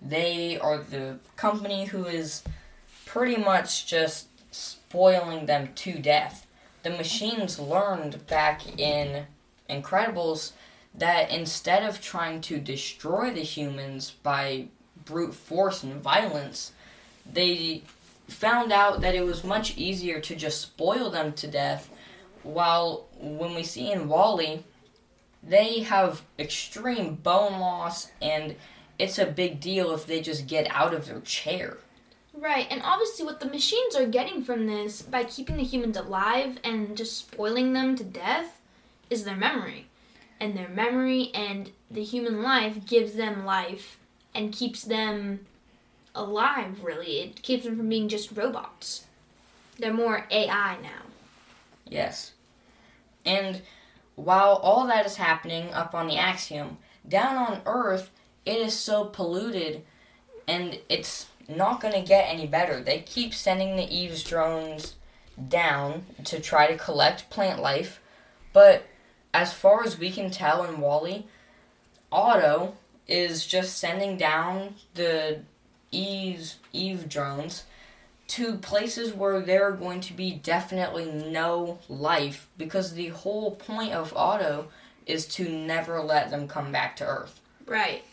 They 0.00 0.58
are 0.58 0.78
the 0.78 1.18
company 1.36 1.86
who 1.86 2.04
is 2.04 2.42
pretty 3.06 3.36
much 3.36 3.86
just 3.86 4.28
spoiling 4.50 5.46
them 5.46 5.70
to 5.74 5.98
death. 5.98 6.46
The 6.82 6.90
machines 6.90 7.58
learned 7.58 8.26
back 8.26 8.78
in 8.78 9.26
Incredibles 9.68 10.52
that 10.94 11.30
instead 11.30 11.82
of 11.82 12.00
trying 12.00 12.40
to 12.42 12.58
destroy 12.58 13.32
the 13.32 13.40
humans 13.40 14.10
by 14.22 14.66
brute 15.04 15.34
force 15.34 15.82
and 15.82 16.02
violence, 16.02 16.72
they 17.30 17.82
found 18.28 18.72
out 18.72 19.00
that 19.00 19.14
it 19.14 19.24
was 19.24 19.42
much 19.42 19.76
easier 19.76 20.20
to 20.20 20.36
just 20.36 20.60
spoil 20.60 21.10
them 21.10 21.32
to 21.32 21.46
death. 21.46 21.90
While 22.42 23.06
when 23.18 23.54
we 23.54 23.62
see 23.62 23.90
in 23.90 24.08
WALL-E, 24.08 24.62
they 25.42 25.80
have 25.80 26.22
extreme 26.38 27.16
bone 27.16 27.58
loss, 27.58 28.10
and 28.20 28.54
it's 28.98 29.18
a 29.18 29.26
big 29.26 29.60
deal 29.60 29.92
if 29.92 30.06
they 30.06 30.20
just 30.20 30.46
get 30.46 30.66
out 30.70 30.94
of 30.94 31.06
their 31.06 31.20
chair. 31.20 31.78
Right, 32.32 32.66
and 32.70 32.82
obviously, 32.82 33.24
what 33.24 33.40
the 33.40 33.46
machines 33.46 33.94
are 33.94 34.06
getting 34.06 34.42
from 34.42 34.66
this 34.66 35.02
by 35.02 35.24
keeping 35.24 35.56
the 35.56 35.62
humans 35.62 35.96
alive 35.96 36.58
and 36.64 36.96
just 36.96 37.16
spoiling 37.16 37.72
them 37.72 37.96
to 37.96 38.04
death 38.04 38.60
is 39.08 39.24
their 39.24 39.36
memory. 39.36 39.86
And 40.40 40.56
their 40.56 40.68
memory 40.68 41.30
and 41.32 41.70
the 41.90 42.02
human 42.02 42.42
life 42.42 42.86
gives 42.86 43.14
them 43.14 43.44
life 43.44 43.98
and 44.34 44.52
keeps 44.52 44.82
them 44.82 45.46
alive, 46.14 46.82
really. 46.82 47.20
It 47.20 47.42
keeps 47.42 47.64
them 47.64 47.76
from 47.76 47.88
being 47.88 48.08
just 48.08 48.32
robots. 48.32 49.06
They're 49.78 49.92
more 49.92 50.26
AI 50.30 50.78
now. 50.82 51.02
Yes. 51.86 52.32
And 53.24 53.62
while 54.16 54.54
all 54.56 54.86
that 54.86 55.06
is 55.06 55.16
happening 55.16 55.72
up 55.72 55.94
on 55.94 56.08
the 56.08 56.16
Axiom, 56.16 56.78
down 57.08 57.36
on 57.36 57.62
Earth, 57.66 58.10
it 58.44 58.58
is 58.58 58.74
so 58.74 59.04
polluted 59.04 59.82
and 60.46 60.78
it's 60.88 61.26
not 61.48 61.80
going 61.80 61.94
to 61.94 62.02
get 62.02 62.28
any 62.28 62.46
better. 62.46 62.80
They 62.80 63.00
keep 63.00 63.34
sending 63.34 63.76
the 63.76 63.92
Eve's 63.94 64.22
drones 64.22 64.94
down 65.48 66.04
to 66.24 66.40
try 66.40 66.66
to 66.66 66.78
collect 66.78 67.30
plant 67.30 67.60
life, 67.60 68.00
but 68.52 68.84
as 69.32 69.52
far 69.52 69.82
as 69.84 69.98
we 69.98 70.10
can 70.10 70.30
tell 70.30 70.64
in 70.64 70.80
WALL-E, 70.80 71.26
Auto 72.10 72.74
is 73.08 73.44
just 73.44 73.78
sending 73.78 74.16
down 74.16 74.74
the 74.94 75.40
Eve's 75.90 76.56
Eve 76.72 77.08
drones 77.08 77.64
to 78.26 78.56
places 78.56 79.12
where 79.12 79.40
there 79.40 79.68
are 79.68 79.72
going 79.72 80.00
to 80.00 80.12
be 80.12 80.32
definitely 80.32 81.06
no 81.06 81.78
life 81.88 82.48
because 82.56 82.94
the 82.94 83.08
whole 83.08 83.52
point 83.52 83.92
of 83.92 84.12
Auto 84.16 84.68
is 85.06 85.26
to 85.26 85.48
never 85.48 86.00
let 86.00 86.30
them 86.30 86.48
come 86.48 86.72
back 86.72 86.96
to 86.96 87.04
Earth. 87.04 87.40
Right. 87.66 88.04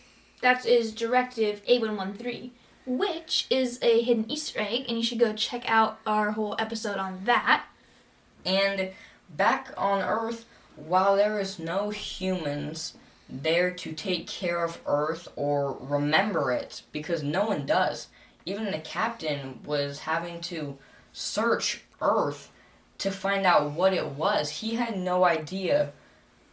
That 0.41 0.65
is 0.65 0.91
Directive 0.91 1.63
A113, 1.65 2.49
which 2.87 3.45
is 3.51 3.77
a 3.83 4.01
hidden 4.01 4.29
Easter 4.29 4.59
egg, 4.59 4.85
and 4.87 4.97
you 4.97 5.03
should 5.03 5.19
go 5.19 5.33
check 5.33 5.69
out 5.69 5.99
our 6.05 6.31
whole 6.31 6.55
episode 6.57 6.97
on 6.97 7.25
that. 7.25 7.65
And 8.43 8.89
back 9.29 9.71
on 9.77 10.01
Earth, 10.01 10.45
while 10.75 11.15
there 11.15 11.39
is 11.39 11.59
no 11.59 11.91
humans 11.91 12.95
there 13.29 13.69
to 13.71 13.93
take 13.93 14.27
care 14.27 14.63
of 14.63 14.81
Earth 14.87 15.27
or 15.35 15.77
remember 15.79 16.51
it, 16.51 16.81
because 16.91 17.21
no 17.21 17.45
one 17.45 17.67
does, 17.67 18.07
even 18.43 18.71
the 18.71 18.79
captain 18.79 19.59
was 19.63 19.99
having 19.99 20.41
to 20.41 20.77
search 21.13 21.83
Earth 22.01 22.51
to 22.97 23.11
find 23.11 23.45
out 23.45 23.71
what 23.71 23.93
it 23.93 24.07
was. 24.07 24.49
He 24.49 24.75
had 24.75 24.97
no 24.97 25.23
idea 25.23 25.91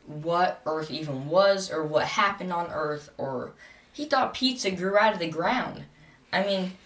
what 0.06 0.60
Earth 0.66 0.90
even 0.90 1.28
was 1.28 1.70
or 1.70 1.84
what 1.84 2.04
happened 2.04 2.52
on 2.52 2.70
Earth, 2.70 3.10
or 3.16 3.52
he 3.98 4.04
thought 4.04 4.32
pizza 4.32 4.70
grew 4.70 4.96
out 4.96 5.12
of 5.12 5.18
the 5.18 5.28
ground. 5.28 5.82
I 6.32 6.44
mean, 6.44 6.78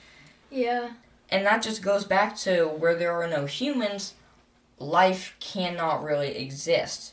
Yeah. 0.50 0.92
and 1.28 1.44
that 1.44 1.60
just 1.60 1.82
goes 1.82 2.06
back 2.06 2.34
to 2.38 2.64
where 2.64 2.94
there 2.94 3.12
are 3.12 3.28
no 3.28 3.44
humans, 3.44 4.14
life 4.78 5.36
cannot 5.38 6.02
really 6.02 6.34
exist. 6.38 7.12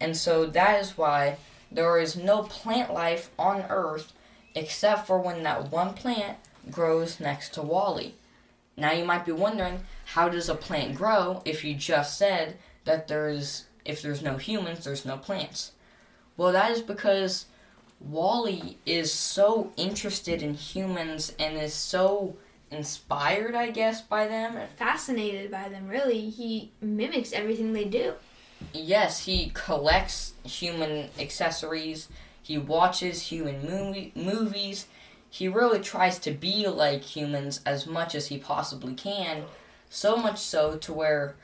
And 0.00 0.14
so 0.18 0.44
that 0.44 0.78
is 0.82 0.98
why 0.98 1.38
there 1.72 1.98
is 1.98 2.14
no 2.14 2.42
plant 2.42 2.92
life 2.92 3.30
on 3.38 3.64
Earth 3.70 4.12
except 4.54 5.06
for 5.06 5.18
when 5.18 5.42
that 5.44 5.72
one 5.72 5.94
plant 5.94 6.36
grows 6.70 7.18
next 7.18 7.54
to 7.54 7.62
WALL-E. 7.62 8.14
Now 8.76 8.92
you 8.92 9.06
might 9.06 9.24
be 9.24 9.32
wondering, 9.32 9.80
how 10.12 10.28
does 10.28 10.50
a 10.50 10.54
plant 10.54 10.94
grow 10.94 11.40
if 11.46 11.64
you 11.64 11.74
just 11.74 12.18
said 12.18 12.58
that 12.84 13.08
there's 13.08 13.64
if 13.86 14.02
there's 14.02 14.20
no 14.20 14.36
humans, 14.36 14.84
there's 14.84 15.06
no 15.06 15.16
plants? 15.16 15.72
Well, 16.36 16.52
that 16.52 16.70
is 16.70 16.82
because 16.82 17.46
WALL-E 18.00 18.78
is 18.86 19.12
so 19.12 19.72
interested 19.76 20.42
in 20.42 20.54
humans 20.54 21.34
and 21.38 21.56
is 21.56 21.74
so 21.74 22.36
inspired, 22.70 23.54
I 23.54 23.70
guess, 23.70 24.00
by 24.00 24.26
them. 24.26 24.56
Fascinated 24.76 25.50
by 25.50 25.68
them, 25.68 25.88
really. 25.88 26.30
He 26.30 26.70
mimics 26.80 27.32
everything 27.32 27.72
they 27.72 27.84
do. 27.84 28.14
Yes, 28.72 29.24
he 29.24 29.50
collects 29.54 30.34
human 30.44 31.10
accessories. 31.18 32.08
He 32.42 32.56
watches 32.58 33.22
human 33.22 33.66
movie, 33.66 34.12
movies. 34.14 34.86
He 35.30 35.48
really 35.48 35.80
tries 35.80 36.18
to 36.20 36.30
be 36.30 36.66
like 36.66 37.02
humans 37.02 37.60
as 37.66 37.86
much 37.86 38.14
as 38.14 38.28
he 38.28 38.38
possibly 38.38 38.94
can. 38.94 39.44
So 39.90 40.16
much 40.16 40.38
so 40.38 40.76
to 40.76 40.92
where 40.92 41.36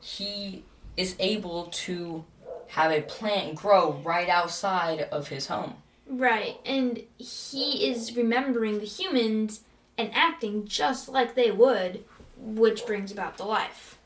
he 0.00 0.64
is 0.96 1.16
able 1.18 1.66
to 1.66 2.24
have 2.68 2.90
a 2.90 3.02
plant 3.02 3.56
grow 3.56 4.00
right 4.04 4.28
outside 4.28 5.00
of 5.12 5.28
his 5.28 5.46
home. 5.46 5.74
Right. 6.10 6.56
And 6.66 7.02
he 7.18 7.88
is 7.88 8.16
remembering 8.16 8.80
the 8.80 8.84
humans 8.84 9.60
and 9.96 10.10
acting 10.12 10.66
just 10.66 11.08
like 11.08 11.34
they 11.34 11.52
would, 11.52 12.04
which 12.36 12.84
brings 12.84 13.12
about 13.12 13.36
the 13.36 13.44
life. 13.44 13.96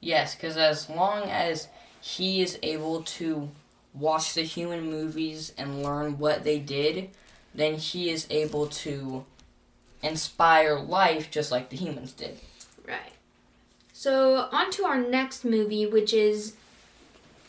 Yes, 0.00 0.34
because 0.34 0.56
as 0.56 0.90
long 0.90 1.22
as 1.30 1.68
he 2.00 2.42
is 2.42 2.58
able 2.62 3.02
to 3.02 3.48
watch 3.94 4.34
the 4.34 4.42
human 4.42 4.90
movies 4.90 5.52
and 5.56 5.82
learn 5.82 6.18
what 6.18 6.42
they 6.42 6.58
did, 6.58 7.10
then 7.54 7.76
he 7.76 8.10
is 8.10 8.26
able 8.30 8.66
to 8.66 9.24
inspire 10.02 10.78
life 10.78 11.30
just 11.30 11.52
like 11.52 11.70
the 11.70 11.76
humans 11.76 12.12
did. 12.12 12.38
Right. 12.86 13.12
So, 13.92 14.48
on 14.50 14.72
to 14.72 14.84
our 14.84 15.00
next 15.00 15.44
movie, 15.44 15.86
which 15.86 16.12
is 16.12 16.54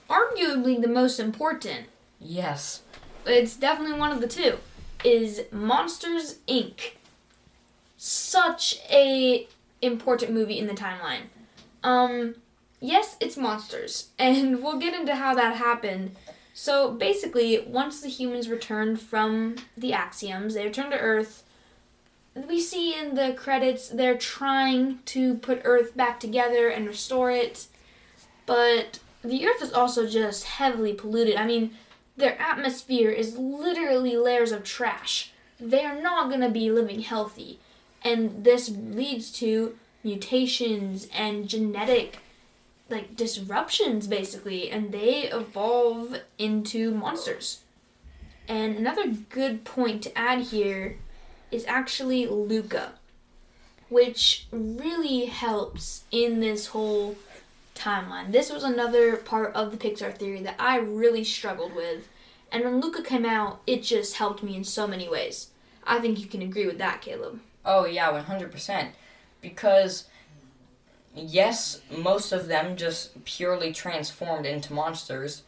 arguably 0.07 0.79
the 0.79 0.87
most 0.87 1.19
important. 1.19 1.87
Yes. 2.19 2.81
It's 3.25 3.55
definitely 3.55 3.97
one 3.97 4.11
of 4.11 4.21
the 4.21 4.27
two. 4.27 4.57
Is 5.03 5.43
Monsters 5.51 6.39
Inc. 6.47 6.93
Such 7.97 8.79
a 8.89 9.47
important 9.81 10.31
movie 10.31 10.59
in 10.59 10.67
the 10.67 10.73
timeline. 10.73 11.23
Um 11.83 12.35
yes, 12.79 13.17
it's 13.19 13.37
monsters, 13.37 14.09
and 14.19 14.63
we'll 14.63 14.79
get 14.79 14.93
into 14.93 15.15
how 15.15 15.33
that 15.35 15.57
happened. 15.57 16.15
So 16.53 16.91
basically, 16.91 17.59
once 17.59 17.99
the 18.01 18.07
humans 18.07 18.49
returned 18.49 19.01
from 19.01 19.55
the 19.75 19.91
axioms, 19.91 20.53
they 20.53 20.63
returned 20.63 20.91
to 20.91 20.99
Earth. 20.99 21.43
We 22.33 22.61
see 22.61 22.97
in 22.97 23.15
the 23.15 23.33
credits 23.33 23.89
they're 23.89 24.17
trying 24.17 24.99
to 25.05 25.35
put 25.35 25.61
Earth 25.65 25.97
back 25.97 26.19
together 26.19 26.69
and 26.69 26.87
restore 26.87 27.31
it, 27.31 27.67
but 28.45 28.99
the 29.23 29.45
Earth 29.47 29.61
is 29.61 29.73
also 29.73 30.07
just 30.07 30.45
heavily 30.45 30.93
polluted. 30.93 31.35
I 31.35 31.45
mean, 31.45 31.71
their 32.17 32.39
atmosphere 32.41 33.09
is 33.09 33.37
literally 33.37 34.15
layers 34.15 34.51
of 34.51 34.63
trash. 34.63 35.31
They 35.59 35.85
are 35.85 36.01
not 36.01 36.29
going 36.29 36.41
to 36.41 36.49
be 36.49 36.71
living 36.71 37.01
healthy. 37.01 37.59
And 38.03 38.43
this 38.43 38.69
leads 38.69 39.31
to 39.33 39.77
mutations 40.03 41.07
and 41.13 41.47
genetic 41.47 42.19
like 42.89 43.15
disruptions 43.15 44.05
basically 44.05 44.69
and 44.69 44.91
they 44.91 45.23
evolve 45.23 46.19
into 46.37 46.91
monsters. 46.91 47.61
And 48.47 48.77
another 48.77 49.07
good 49.07 49.63
point 49.63 50.03
to 50.03 50.17
add 50.17 50.41
here 50.41 50.99
is 51.51 51.65
actually 51.67 52.27
Luca, 52.27 52.93
which 53.89 54.45
really 54.51 55.25
helps 55.25 56.03
in 56.11 56.41
this 56.41 56.67
whole 56.67 57.15
timeline. 57.75 58.31
This 58.31 58.51
was 58.51 58.63
another 58.63 59.17
part 59.17 59.53
of 59.53 59.71
the 59.71 59.77
Pixar 59.77 60.15
theory 60.17 60.41
that 60.41 60.55
I 60.57 60.77
really 60.77 61.23
struggled 61.23 61.75
with. 61.75 62.07
And 62.51 62.63
when 62.63 62.79
Luca 62.79 63.03
came 63.03 63.25
out, 63.25 63.61
it 63.67 63.83
just 63.83 64.15
helped 64.15 64.41
me 64.41 64.55
in 64.55 64.63
so 64.63 64.87
many 64.87 65.07
ways. 65.07 65.51
I 65.83 65.99
think 65.99 66.19
you 66.19 66.25
can 66.25 66.41
agree 66.41 66.65
with 66.65 66.77
that, 66.79 67.01
Caleb. 67.01 67.41
Oh, 67.63 67.85
yeah, 67.85 68.11
100%. 68.11 68.89
Because, 69.41 70.05
yes, 71.13 71.81
most 71.95 72.31
of 72.31 72.47
them 72.47 72.77
just 72.77 73.23
purely 73.25 73.71
transformed 73.73 74.45
into 74.45 74.73
monsters, 74.73 75.43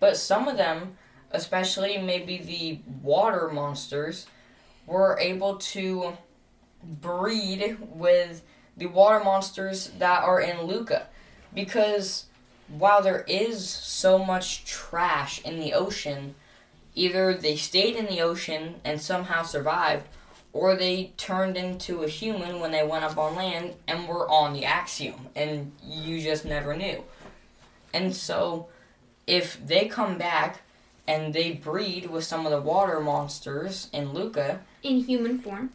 but 0.00 0.16
some 0.16 0.48
of 0.48 0.56
them, 0.56 0.96
especially 1.30 1.98
maybe 1.98 2.38
the 2.38 2.80
water 3.02 3.48
monsters, 3.52 4.26
were 4.86 5.18
able 5.20 5.56
to 5.56 6.16
breed 6.82 7.76
with 7.80 8.42
the 8.76 8.86
water 8.86 9.22
monsters 9.22 9.90
that 9.98 10.22
are 10.22 10.40
in 10.40 10.62
Luca. 10.62 11.08
Because 11.56 12.26
while 12.68 13.02
there 13.02 13.24
is 13.26 13.68
so 13.68 14.22
much 14.22 14.64
trash 14.66 15.40
in 15.42 15.58
the 15.58 15.72
ocean, 15.72 16.34
either 16.94 17.32
they 17.32 17.56
stayed 17.56 17.96
in 17.96 18.06
the 18.06 18.20
ocean 18.20 18.74
and 18.84 19.00
somehow 19.00 19.42
survived, 19.42 20.06
or 20.52 20.76
they 20.76 21.12
turned 21.16 21.56
into 21.56 22.02
a 22.02 22.08
human 22.08 22.60
when 22.60 22.72
they 22.72 22.84
went 22.84 23.04
up 23.04 23.16
on 23.16 23.34
land 23.34 23.72
and 23.88 24.06
were 24.06 24.28
on 24.28 24.52
the 24.52 24.66
axiom, 24.66 25.28
and 25.34 25.72
you 25.82 26.20
just 26.20 26.44
never 26.44 26.76
knew. 26.76 27.02
And 27.94 28.14
so, 28.14 28.68
if 29.26 29.58
they 29.66 29.86
come 29.88 30.18
back 30.18 30.60
and 31.08 31.32
they 31.32 31.52
breed 31.52 32.10
with 32.10 32.24
some 32.24 32.44
of 32.44 32.52
the 32.52 32.60
water 32.60 33.00
monsters 33.00 33.88
in 33.94 34.12
Luca, 34.12 34.60
In 34.82 35.04
human 35.04 35.38
form. 35.38 35.70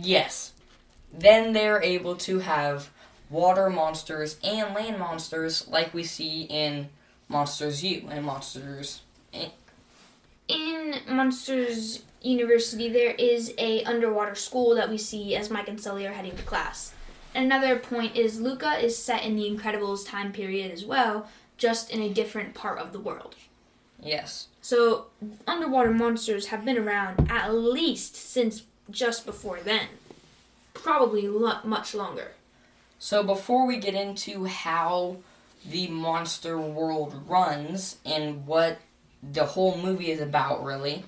yes, 0.00 0.52
then 1.12 1.52
they're 1.52 1.82
able 1.82 2.16
to 2.16 2.38
have 2.38 2.90
water 3.30 3.68
monsters 3.70 4.36
and 4.42 4.74
land 4.74 4.98
monsters 4.98 5.68
like 5.68 5.92
we 5.92 6.04
see 6.04 6.42
in 6.42 6.88
Monsters 7.28 7.84
U 7.84 8.08
and 8.10 8.24
Monsters 8.24 9.02
In 10.48 10.94
Monsters 11.08 12.04
University, 12.22 12.88
there 12.88 13.12
is 13.12 13.52
a 13.58 13.84
underwater 13.84 14.34
school 14.34 14.74
that 14.74 14.88
we 14.88 14.98
see 14.98 15.36
as 15.36 15.50
Mike 15.50 15.68
and 15.68 15.80
Sully 15.80 16.06
are 16.06 16.12
heading 16.12 16.36
to 16.36 16.42
class. 16.42 16.94
And 17.34 17.44
another 17.44 17.78
point 17.78 18.16
is 18.16 18.40
Luca 18.40 18.82
is 18.82 18.96
set 18.96 19.24
in 19.24 19.36
the 19.36 19.48
Incredibles 19.48 20.06
time 20.06 20.32
period 20.32 20.72
as 20.72 20.84
well, 20.84 21.28
just 21.58 21.90
in 21.90 22.00
a 22.00 22.08
different 22.08 22.54
part 22.54 22.78
of 22.78 22.92
the 22.92 22.98
world. 22.98 23.36
Yes. 24.02 24.48
So 24.62 25.06
underwater 25.46 25.90
monsters 25.90 26.46
have 26.46 26.64
been 26.64 26.78
around 26.78 27.30
at 27.30 27.52
least 27.54 28.16
since 28.16 28.62
just 28.90 29.26
before 29.26 29.60
then, 29.60 29.88
probably 30.72 31.28
lo- 31.28 31.58
much 31.64 31.94
longer. 31.94 32.32
So 32.98 33.22
before 33.22 33.66
we 33.66 33.78
get 33.78 33.94
into 33.94 34.44
how 34.44 35.18
the 35.64 35.88
monster 35.88 36.58
world 36.58 37.14
runs 37.26 37.96
and 38.04 38.46
what 38.46 38.78
the 39.22 39.44
whole 39.44 39.76
movie 39.76 40.10
is 40.10 40.20
about, 40.20 40.64
really. 40.64 41.04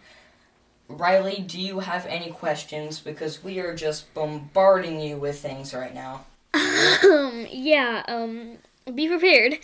Riley, 0.89 1.45
do 1.47 1.61
you 1.61 1.81
have 1.81 2.05
any 2.07 2.31
questions? 2.31 2.99
Because 2.99 3.45
we 3.45 3.61
are 3.61 3.75
just 3.75 4.13
bombarding 4.13 5.01
you 5.01 5.17
with 5.17 5.39
things 5.39 5.73
right 5.73 5.95
now. 5.95 6.25
um, 6.55 7.47
yeah, 7.51 8.03
um, 8.09 8.59
be 8.93 9.09
prepared. 9.09 9.59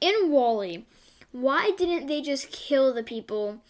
In 0.00 0.30
WALL-E, 0.30 0.84
why 1.32 1.72
didn't 1.76 2.06
they 2.06 2.22
just 2.22 2.50
kill 2.50 2.94
the 2.94 3.02
people 3.02 3.60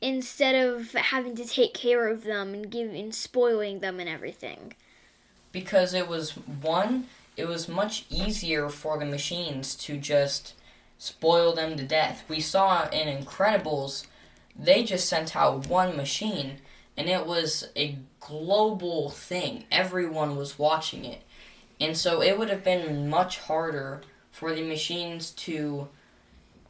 instead 0.00 0.54
of 0.54 0.92
having 0.92 1.36
to 1.36 1.44
take 1.44 1.72
care 1.72 2.08
of 2.08 2.24
them 2.24 2.52
and 2.52 2.70
giving 2.70 3.12
spoiling 3.12 3.78
them 3.78 4.00
and 4.00 4.08
everything? 4.08 4.74
Because 5.52 5.94
it 5.94 6.08
was 6.08 6.32
one, 6.32 7.06
it 7.40 7.48
was 7.48 7.68
much 7.68 8.04
easier 8.10 8.68
for 8.68 8.98
the 8.98 9.06
machines 9.06 9.74
to 9.74 9.96
just 9.96 10.52
spoil 10.98 11.54
them 11.54 11.74
to 11.78 11.82
death. 11.82 12.22
We 12.28 12.40
saw 12.40 12.86
in 12.90 13.08
Incredibles, 13.08 14.06
they 14.54 14.84
just 14.84 15.08
sent 15.08 15.34
out 15.34 15.66
one 15.66 15.96
machine 15.96 16.58
and 16.98 17.08
it 17.08 17.26
was 17.26 17.68
a 17.74 17.96
global 18.20 19.08
thing. 19.08 19.64
Everyone 19.72 20.36
was 20.36 20.58
watching 20.58 21.06
it. 21.06 21.22
And 21.80 21.96
so 21.96 22.20
it 22.20 22.38
would 22.38 22.50
have 22.50 22.62
been 22.62 23.08
much 23.08 23.38
harder 23.38 24.02
for 24.30 24.54
the 24.54 24.62
machines 24.62 25.30
to 25.30 25.88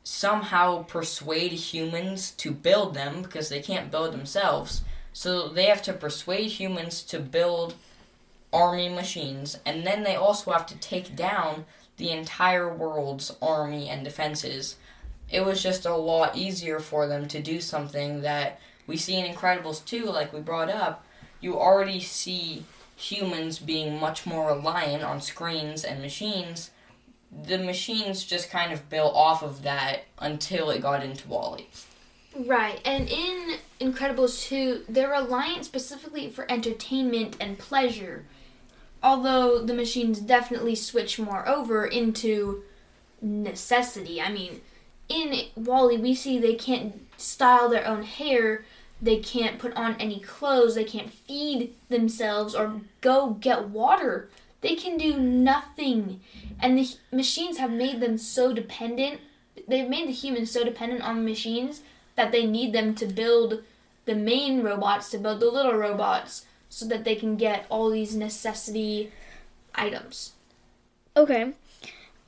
somehow 0.05 0.85
persuade 0.85 1.53
humans 1.53 2.31
to 2.33 2.53
build 2.53 2.95
them 2.95 3.23
because 3.23 3.49
they 3.49 3.61
can't 3.61 3.91
build 3.91 4.13
themselves. 4.13 4.83
So 5.13 5.49
they 5.49 5.65
have 5.65 5.83
to 5.83 5.93
persuade 5.93 6.53
humans 6.53 7.03
to 7.05 7.19
build 7.19 7.75
army 8.53 8.89
machines, 8.89 9.59
and 9.65 9.87
then 9.87 10.03
they 10.03 10.17
also 10.17 10.51
have 10.51 10.67
to 10.67 10.79
take 10.79 11.15
down 11.15 11.65
the 11.97 12.11
entire 12.11 12.73
world's 12.73 13.37
army 13.43 13.89
and 13.89 14.05
defenses. 14.05 14.77
It 15.31 15.45
was 15.45 15.63
just 15.63 15.87
a 15.87 15.95
lot 15.95 16.37
easier 16.37 16.81
for 16.81 17.07
them 17.07 17.29
to 17.29 17.41
do 17.41 17.61
something 17.61 18.23
that 18.23 18.59
we 18.87 18.97
see 18.97 19.15
in 19.15 19.33
Incredibles 19.33 19.85
2, 19.85 20.07
like 20.07 20.33
we 20.33 20.41
brought 20.41 20.71
up. 20.71 21.05
You 21.41 21.59
already 21.59 22.01
see 22.01 22.65
humans 22.97 23.59
being 23.59 24.01
much 24.01 24.27
more 24.27 24.55
reliant 24.55 25.03
on 25.03 25.21
screens 25.21 25.85
and 25.85 26.03
machines. 26.03 26.71
The 27.31 27.59
machines 27.59 28.25
just 28.25 28.51
kind 28.51 28.73
of 28.73 28.91
built 28.91 29.15
off 29.15 29.43
of 29.43 29.63
that 29.63 30.05
until 30.19 30.71
it 30.71 30.83
got 30.83 31.05
into 31.05 31.29
WALL-E. 31.29 31.69
Right, 32.37 32.81
and 32.85 33.09
in 33.09 33.57
Incredibles 33.81 34.43
2, 34.49 34.85
they're 34.89 35.11
reliant 35.11 35.65
specifically 35.65 36.29
for 36.29 36.51
entertainment 36.51 37.37
and 37.41 37.59
pleasure 37.59 38.25
although 39.03 39.61
the 39.61 39.75
machines 39.75 40.21
definitely 40.21 40.75
switch 40.75 41.19
more 41.19 41.49
over 41.49 41.85
into 41.85 42.63
necessity. 43.21 44.21
I 44.21 44.31
mean, 44.31 44.61
in 45.09 45.35
WALL-E, 45.57 45.99
we 45.99 46.15
see 46.15 46.39
they 46.39 46.55
can't 46.55 47.07
style 47.17 47.69
their 47.69 47.87
own 47.87 48.03
hair, 48.03 48.65
they 49.03 49.19
can't 49.19 49.59
put 49.59 49.75
on 49.75 49.97
any 49.97 50.21
clothes, 50.21 50.75
they 50.75 50.85
can't 50.85 51.13
feed 51.13 51.75
themselves 51.89 52.55
or 52.55 52.81
go 53.01 53.31
get 53.41 53.69
water. 53.69 54.29
They 54.61 54.75
can 54.75 54.99
do 54.99 55.19
nothing. 55.19 56.21
And 56.61 56.79
the 56.79 56.95
machines 57.11 57.57
have 57.59 57.71
made 57.71 58.01
them 58.01 58.19
so 58.19 58.53
dependent. 58.53 59.21
They've 59.67 59.89
made 59.89 60.09
the 60.09 60.13
humans 60.13 60.51
so 60.51 60.65
dependent 60.65 61.03
on 61.03 61.17
the 61.17 61.31
machines 61.31 61.83
that 62.15 62.31
they 62.31 62.45
need 62.45 62.75
them 62.75 62.95
to 62.97 63.07
build 63.07 63.63
the 64.05 64.15
main 64.15 64.63
robots, 64.63 65.11
to 65.11 65.19
build 65.19 65.41
the 65.41 65.51
little 65.51 65.75
robots 65.75 66.45
so 66.71 66.87
that 66.87 67.05
they 67.05 67.17
can 67.17 67.37
get 67.37 67.67
all 67.69 67.91
these 67.91 68.17
necessity 68.17 69.13
items. 69.75 70.33
Okay. 71.17 71.53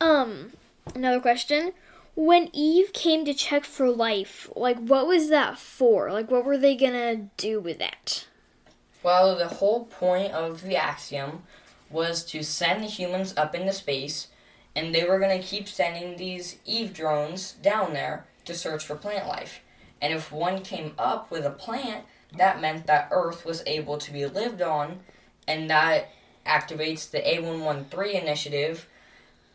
Um, 0.00 0.52
another 0.94 1.20
question. 1.20 1.72
When 2.14 2.50
Eve 2.52 2.92
came 2.92 3.24
to 3.24 3.32
check 3.32 3.64
for 3.64 3.88
life, 3.88 4.50
like 4.54 4.78
what 4.78 5.06
was 5.06 5.30
that 5.30 5.58
for? 5.58 6.12
Like 6.12 6.30
what 6.30 6.44
were 6.44 6.58
they 6.58 6.76
gonna 6.76 7.30
do 7.38 7.58
with 7.60 7.78
that? 7.78 8.26
Well, 9.02 9.36
the 9.36 9.48
whole 9.48 9.86
point 9.86 10.32
of 10.32 10.62
the 10.62 10.76
axiom 10.76 11.44
was 11.88 12.24
to 12.26 12.42
send 12.42 12.82
the 12.82 12.88
humans 12.88 13.34
up 13.36 13.54
into 13.54 13.72
space, 13.72 14.28
and 14.74 14.94
they 14.94 15.04
were 15.04 15.18
gonna 15.18 15.42
keep 15.42 15.68
sending 15.68 16.16
these 16.16 16.58
Eve 16.66 16.92
drones 16.92 17.52
down 17.52 17.92
there 17.92 18.26
to 18.44 18.54
search 18.54 18.84
for 18.84 18.96
plant 18.96 19.28
life. 19.28 19.60
And 20.00 20.12
if 20.12 20.32
one 20.32 20.62
came 20.62 20.94
up 20.98 21.30
with 21.30 21.46
a 21.46 21.50
plant, 21.50 22.04
that 22.36 22.60
meant 22.60 22.86
that 22.86 23.08
Earth 23.10 23.44
was 23.44 23.62
able 23.66 23.98
to 23.98 24.12
be 24.12 24.26
lived 24.26 24.62
on, 24.62 25.00
and 25.46 25.68
that 25.70 26.10
activates 26.46 27.10
the 27.10 27.18
A113 27.18 28.20
initiative, 28.20 28.88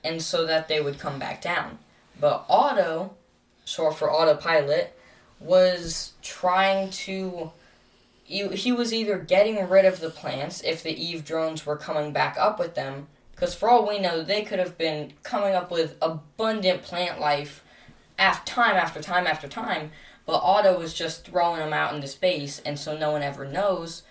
and 0.04 0.22
so 0.22 0.46
that 0.46 0.68
they 0.68 0.82
would 0.82 1.00
come 1.00 1.20
back 1.20 1.42
down. 1.42 1.80
But 2.20 2.46
Auto, 2.48 3.16
short 3.66 3.96
for 3.96 4.12
autopilot, 4.12 4.98
was 5.40 6.14
trying 6.22 6.90
to. 6.92 7.52
He 8.24 8.72
was 8.74 8.94
either 8.94 9.18
getting 9.18 9.70
rid 9.70 9.86
of 9.86 10.02
the 10.02 10.10
plants 10.10 10.62
if 10.64 10.84
the 10.84 10.92
Eve 10.92 11.24
drones 11.24 11.66
were 11.66 11.78
coming 11.78 12.12
back 12.12 12.36
up 12.38 12.60
with 12.60 12.76
them, 12.76 13.08
because 13.32 13.56
for 13.56 13.70
all 13.70 13.88
we 13.88 14.00
know, 14.00 14.22
they 14.22 14.42
could 14.42 14.60
have 14.60 14.78
been 14.78 15.14
coming 15.24 15.54
up 15.54 15.72
with 15.72 15.96
abundant 16.02 16.82
plant 16.82 17.22
life 17.22 17.64
after 18.20 18.52
time 18.52 18.76
after 18.76 19.02
time 19.02 19.28
after 19.28 19.48
time, 19.48 19.92
but 20.28 20.40
Auto 20.44 20.78
was 20.78 20.94
just 20.94 21.26
throwing 21.26 21.60
them 21.60 21.74
out 21.74 21.96
into 21.96 22.08
space, 22.08 22.62
and 22.64 22.78
so 22.78 22.96
no 22.96 23.12
one 23.12 23.24
ever 23.24 23.46
knows. 23.46 24.04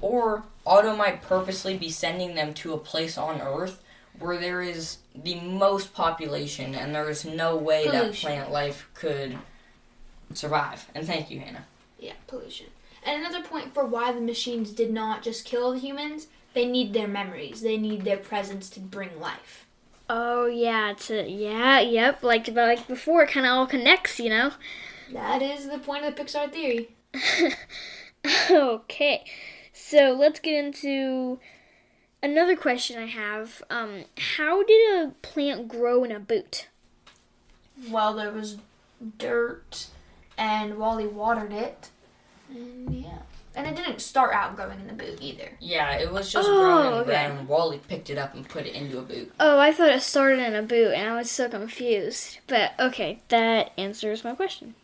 Or 0.00 0.42
Auto 0.64 0.96
might 0.96 1.22
purposely 1.22 1.76
be 1.76 1.90
sending 1.90 2.34
them 2.34 2.52
to 2.54 2.72
a 2.72 2.78
place 2.78 3.16
on 3.16 3.40
Earth 3.40 3.80
where 4.18 4.38
there 4.38 4.62
is 4.62 4.98
the 5.14 5.36
most 5.40 5.94
population, 5.94 6.74
and 6.74 6.92
there 6.94 7.08
is 7.08 7.24
no 7.24 7.54
way 7.56 7.84
pollution. 7.86 8.10
that 8.10 8.14
plant 8.14 8.50
life 8.50 8.88
could 8.94 9.38
survive. 10.34 10.86
And 10.94 11.06
thank 11.06 11.30
you, 11.30 11.38
Hannah. 11.38 11.66
Yeah, 12.00 12.14
pollution. 12.26 12.66
And 13.04 13.24
another 13.24 13.46
point 13.46 13.72
for 13.74 13.86
why 13.86 14.12
the 14.12 14.20
machines 14.20 14.72
did 14.72 14.90
not 14.90 15.22
just 15.22 15.44
kill 15.44 15.72
the 15.72 15.78
humans, 15.78 16.26
they 16.54 16.64
need 16.64 16.94
their 16.94 17.06
memories. 17.06 17.60
They 17.60 17.76
need 17.76 18.04
their 18.04 18.16
presence 18.16 18.68
to 18.70 18.80
bring 18.80 19.20
life. 19.20 19.66
Oh 20.10 20.46
yeah, 20.46 20.94
to 21.00 21.28
yeah, 21.28 21.80
yep. 21.80 22.22
Like 22.22 22.48
like 22.48 22.88
before, 22.88 23.22
it 23.22 23.30
kind 23.30 23.46
of 23.46 23.52
all 23.52 23.66
connects, 23.66 24.18
you 24.18 24.30
know. 24.30 24.52
That 25.12 25.42
is 25.42 25.68
the 25.68 25.78
point 25.78 26.04
of 26.04 26.14
the 26.14 26.22
Pixar 26.22 26.50
theory. 26.50 26.90
okay, 28.50 29.24
so 29.72 30.16
let's 30.18 30.40
get 30.40 30.64
into 30.64 31.38
another 32.22 32.56
question 32.56 32.98
I 32.98 33.06
have. 33.06 33.62
Um, 33.70 34.04
how 34.18 34.62
did 34.62 35.02
a 35.02 35.12
plant 35.22 35.68
grow 35.68 36.04
in 36.04 36.12
a 36.12 36.20
boot? 36.20 36.68
Well, 37.88 38.14
there 38.14 38.32
was 38.32 38.58
dirt, 39.18 39.86
and 40.36 40.78
WALL-E 40.78 41.06
watered 41.06 41.52
it, 41.52 41.90
and 42.50 42.94
yeah. 42.94 43.18
And 43.54 43.66
it 43.66 43.74
didn't 43.74 44.00
start 44.00 44.32
out 44.34 44.54
growing 44.54 44.78
in 44.78 44.86
the 44.86 44.92
boot 44.92 45.18
either. 45.20 45.50
Yeah, 45.58 45.96
it 45.96 46.12
was 46.12 46.30
just 46.30 46.48
oh, 46.48 46.60
growing 46.60 46.86
in 46.86 46.92
the 46.92 46.98
okay. 46.98 47.28
ground. 47.28 47.48
WALL-E 47.48 47.80
picked 47.88 48.08
it 48.08 48.16
up 48.16 48.34
and 48.34 48.48
put 48.48 48.66
it 48.66 48.74
into 48.74 48.98
a 48.98 49.02
boot. 49.02 49.32
Oh, 49.40 49.58
I 49.58 49.72
thought 49.72 49.90
it 49.90 50.02
started 50.02 50.38
in 50.38 50.54
a 50.54 50.62
boot, 50.62 50.92
and 50.94 51.08
I 51.08 51.16
was 51.16 51.30
so 51.30 51.48
confused. 51.48 52.38
But 52.46 52.72
okay, 52.78 53.20
that 53.28 53.72
answers 53.76 54.22
my 54.22 54.34
question. 54.34 54.74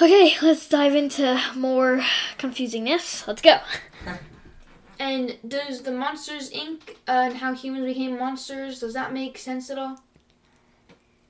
Okay, 0.00 0.34
let's 0.42 0.68
dive 0.68 0.94
into 0.94 1.40
more 1.54 2.04
confusingness. 2.38 3.26
Let's 3.26 3.40
go. 3.40 3.58
and 4.98 5.36
does 5.46 5.82
the 5.82 5.92
Monsters 5.92 6.50
Inc. 6.50 6.80
Uh, 7.08 7.30
and 7.30 7.36
how 7.38 7.54
humans 7.54 7.86
became 7.86 8.18
monsters, 8.18 8.80
does 8.80 8.92
that 8.92 9.14
make 9.14 9.38
sense 9.38 9.70
at 9.70 9.78
all? 9.78 10.02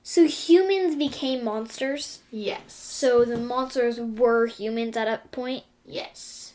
So 0.03 0.25
humans 0.27 0.95
became 0.95 1.45
monsters? 1.45 2.19
Yes. 2.29 2.73
So 2.73 3.23
the 3.23 3.37
monsters 3.37 4.01
were 4.01 4.47
humans 4.47 4.97
at 4.97 5.07
a 5.07 5.21
point? 5.31 5.63
Yes. 5.85 6.53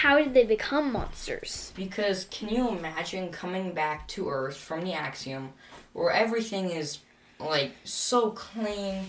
How 0.00 0.18
did 0.18 0.34
they 0.34 0.44
become 0.44 0.92
monsters? 0.92 1.72
Because 1.74 2.26
can 2.26 2.50
you 2.50 2.68
imagine 2.68 3.30
coming 3.30 3.72
back 3.72 4.06
to 4.08 4.28
Earth 4.28 4.56
from 4.56 4.82
the 4.82 4.92
Axiom 4.92 5.54
where 5.92 6.12
everything 6.12 6.70
is 6.70 6.98
like 7.40 7.72
so 7.82 8.30
clean 8.30 9.06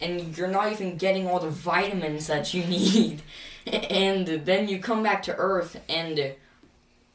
and 0.00 0.36
you're 0.36 0.48
not 0.48 0.72
even 0.72 0.96
getting 0.96 1.26
all 1.26 1.40
the 1.40 1.50
vitamins 1.50 2.26
that 2.26 2.52
you 2.54 2.64
need. 2.64 3.22
and 3.66 4.26
then 4.26 4.68
you 4.68 4.78
come 4.78 5.02
back 5.02 5.22
to 5.24 5.34
Earth, 5.36 5.80
and 5.88 6.34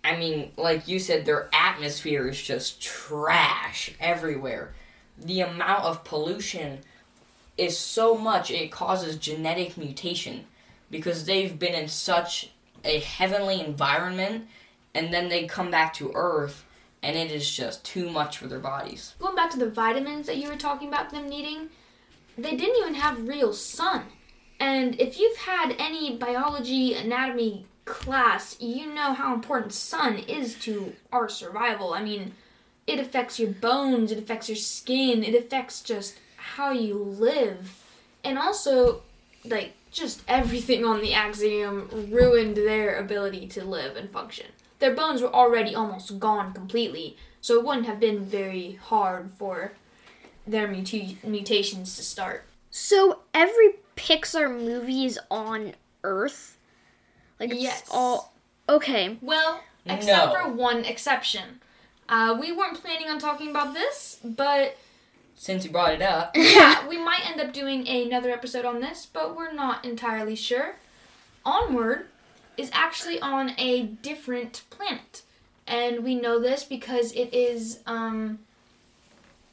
I 0.04 0.18
mean, 0.18 0.52
like 0.58 0.88
you 0.88 1.00
said, 1.00 1.26
their 1.26 1.50
atmosphere 1.54 2.28
is 2.28 2.42
just 2.42 2.82
trash 2.82 3.92
everywhere. 4.00 4.74
The 5.18 5.42
amount 5.42 5.84
of 5.84 6.04
pollution 6.04 6.80
is 7.58 7.78
so 7.78 8.18
much 8.18 8.50
it 8.50 8.72
causes 8.72 9.18
genetic 9.18 9.78
mutation 9.78 10.46
because 10.90 11.26
they've 11.26 11.60
been 11.60 11.74
in 11.74 11.90
such 11.90 12.52
a 12.86 13.00
heavenly 13.00 13.60
environment 13.60 14.48
and 14.96 15.14
then 15.14 15.28
they 15.28 15.46
come 15.46 15.70
back 15.70 15.94
to 15.94 16.12
earth 16.16 16.66
and 17.04 17.18
it 17.18 17.32
is 17.32 17.50
just 17.50 17.84
too 17.84 18.10
much 18.10 18.38
for 18.38 18.48
their 18.48 18.60
bodies. 18.60 19.14
Going 19.20 19.36
back 19.36 19.52
to 19.52 19.60
the 19.60 19.70
vitamins 19.70 20.28
that 20.28 20.38
you 20.38 20.50
were 20.50 20.56
talking 20.56 20.88
about 20.88 21.10
them 21.10 21.30
needing, 21.30 21.70
they 22.44 22.56
didn't 22.56 22.78
even 22.82 22.96
have 22.96 23.28
real 23.28 23.54
sun. 23.54 24.06
And 24.60 25.00
if 25.00 25.20
you've 25.20 25.38
had 25.38 25.76
any 25.80 26.18
biology, 26.18 26.94
anatomy 26.94 27.66
class, 27.86 28.58
you 28.60 28.94
know 28.94 29.14
how 29.14 29.34
important 29.34 29.74
sun 29.74 30.18
is 30.20 30.56
to 30.56 30.96
our 31.12 31.30
survival. 31.30 31.94
I 31.94 32.04
mean, 32.04 32.34
it 32.86 33.00
affects 33.00 33.40
your 33.40 33.52
bones, 33.52 34.12
it 34.12 34.18
affects 34.20 34.50
your 34.50 34.56
skin, 34.56 35.24
it 35.24 35.36
affects 35.36 35.82
just 35.82 36.20
how 36.38 36.72
you 36.72 36.96
live. 36.96 37.84
And 38.24 38.38
also, 38.38 39.02
like, 39.46 39.74
just 39.92 40.22
everything 40.28 40.84
on 40.86 41.02
the 41.02 41.14
Axiom 41.14 41.90
ruined 42.12 42.58
their 42.58 42.98
ability 42.98 43.48
to 43.48 43.64
live 43.64 43.96
and 43.96 44.10
function. 44.10 44.48
Their 44.80 44.94
bones 44.94 45.22
were 45.22 45.34
already 45.34 45.74
almost 45.74 46.20
gone 46.20 46.54
completely, 46.54 47.18
so 47.42 47.60
it 47.60 47.66
wouldn't 47.66 47.88
have 47.88 48.00
been 48.00 48.26
very 48.26 48.80
hard 48.82 49.32
for 49.32 49.74
their 50.50 50.68
muta- 50.68 51.16
mutations 51.24 51.96
to 51.98 52.04
start. 52.04 52.46
So 52.72 53.20
every 53.34 53.76
Pixar 53.96 54.50
movie 54.50 55.06
is 55.06 55.20
on 55.30 55.74
Earth. 56.04 56.58
Like 57.40 57.52
it's 57.52 57.62
Yes. 57.62 57.84
all 57.92 58.34
okay. 58.68 59.18
Well, 59.22 59.62
except 59.86 60.34
No. 60.34 60.40
for 60.44 60.50
one 60.52 60.86
exception. 60.86 61.62
Uh, 62.08 62.36
we 62.40 62.52
weren't 62.52 62.82
planning 62.82 63.08
on 63.08 63.20
talking 63.20 63.50
about 63.50 63.74
this, 63.74 64.18
but 64.24 64.78
Since 65.36 65.64
you 65.64 65.72
brought 65.72 65.94
it 65.94 66.02
up, 66.02 66.32
yeah, 66.36 66.88
we 66.88 66.98
might 66.98 67.30
end 67.30 67.40
up 67.40 67.54
doing 67.54 67.88
another 67.88 68.30
episode 68.32 68.66
on 68.66 68.82
this, 68.82 69.06
but 69.12 69.36
we're 69.36 69.54
not 69.54 69.86
entirely 69.86 70.36
sure. 70.36 70.76
Onward 71.46 72.08
is 72.58 72.70
actually 72.74 73.20
on 73.22 73.54
a 73.58 73.84
different 73.84 74.64
planet. 74.70 75.22
And 75.66 76.04
we 76.04 76.16
know 76.16 76.40
this 76.40 76.64
because 76.64 77.12
it 77.14 77.34
is 77.34 77.80
um, 77.86 78.40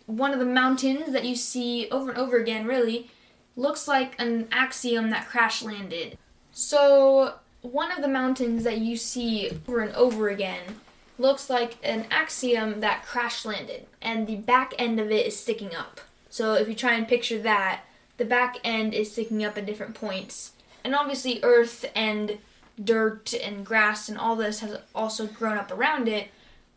one 0.07 0.33
of 0.33 0.39
the 0.39 0.45
mountains 0.45 1.13
that 1.13 1.25
you 1.25 1.37
see 1.37 1.89
over 1.91 2.11
and 2.11 2.19
over 2.19 2.37
again, 2.37 2.67
really, 2.67 3.11
looks 3.57 3.89
like 3.89 4.15
an 4.21 4.49
axiom 4.53 5.11
that 5.11 5.27
crash 5.27 5.63
landed. 5.63 6.17
So, 6.53 7.35
one 7.63 7.91
of 7.91 8.01
the 8.01 8.09
mountains 8.09 8.65
that 8.65 8.79
you 8.79 8.97
see 8.97 9.51
over 9.51 9.81
and 9.81 9.95
over 9.95 10.29
again 10.29 10.81
looks 11.19 11.51
like 11.51 11.77
an 11.83 12.07
axiom 12.11 12.81
that 12.81 13.05
crash 13.05 13.45
landed, 13.45 13.87
and 14.01 14.27
the 14.27 14.37
back 14.37 14.75
end 14.79 15.01
of 15.01 15.11
it 15.11 15.27
is 15.27 15.39
sticking 15.39 15.75
up. 15.75 16.01
So, 16.31 16.55
if 16.55 16.69
you 16.69 16.75
try 16.75 16.95
and 16.95 17.09
picture 17.09 17.41
that, 17.41 17.83
the 18.17 18.25
back 18.25 18.57
end 18.65 18.95
is 18.95 19.13
sticking 19.13 19.45
up 19.45 19.59
at 19.59 19.67
different 19.67 19.95
points. 19.95 20.53
And 20.85 20.95
obviously, 20.95 21.41
earth 21.43 21.85
and 21.95 22.39
dirt 22.83 23.35
and 23.35 23.65
grass 23.65 24.09
and 24.09 24.19
all 24.19 24.37
this 24.37 24.61
has 24.61 24.79
also 24.95 25.27
grown 25.27 25.59
up 25.59 25.71
around 25.71 26.09
it. 26.09 26.29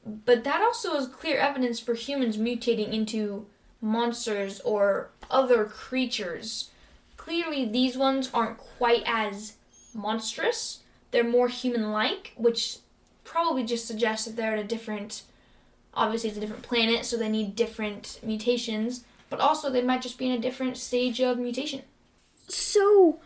But 0.06 0.44
that 0.44 0.62
also 0.62 0.96
is 0.96 1.08
clear 1.08 1.38
evidence 1.38 1.80
for 1.80 1.94
humans 1.94 2.38
mutating 2.38 2.94
into 2.94 3.48
monsters 3.82 4.60
or 4.62 5.10
other 5.30 5.66
creatures. 5.66 6.70
Clearly, 7.18 7.66
these 7.66 7.98
ones 7.98 8.30
aren't 8.34 8.58
quite 8.58 9.04
as 9.06 9.58
monstrous. 9.94 10.80
They're 11.12 11.24
more 11.24 11.48
human 11.48 11.92
like, 11.92 12.34
which 12.38 12.78
probably 13.24 13.64
just 13.64 13.88
suggests 13.88 14.26
that 14.26 14.36
they're 14.36 14.54
at 14.54 14.60
a 14.60 14.64
different. 14.64 15.24
Obviously, 15.94 16.30
it's 16.30 16.38
a 16.38 16.42
different 16.42 16.64
planet, 16.64 17.06
so 17.06 17.18
they 17.18 17.30
need 17.30 17.56
different 17.56 18.20
mutations. 18.24 19.04
But 19.30 19.40
also, 19.40 19.70
they 19.70 19.82
might 19.82 20.02
just 20.02 20.18
be 20.18 20.26
in 20.28 20.32
a 20.32 20.42
different 20.42 20.78
stage 20.78 21.20
of 21.22 21.38
mutation. 21.38 21.84
So 22.48 23.20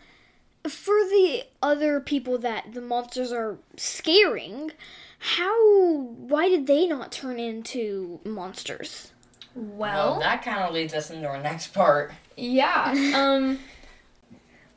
for 0.68 0.94
the 1.10 1.44
other 1.62 2.00
people 2.00 2.38
that 2.38 2.72
the 2.72 2.80
monsters 2.80 3.30
are 3.32 3.58
scaring, 3.76 4.70
how 5.18 6.00
why 6.00 6.48
did 6.48 6.66
they 6.66 6.86
not 6.86 7.12
turn 7.12 7.38
into 7.38 8.20
monsters? 8.24 9.10
well, 9.54 10.12
Well, 10.12 10.20
that 10.20 10.42
kind 10.42 10.60
of 10.64 10.72
leads 10.74 10.94
us 10.94 11.10
into 11.10 11.28
our 11.28 11.40
next 11.40 11.68
part. 11.68 12.12
yeah. 12.36 12.92
Um. 13.14 13.58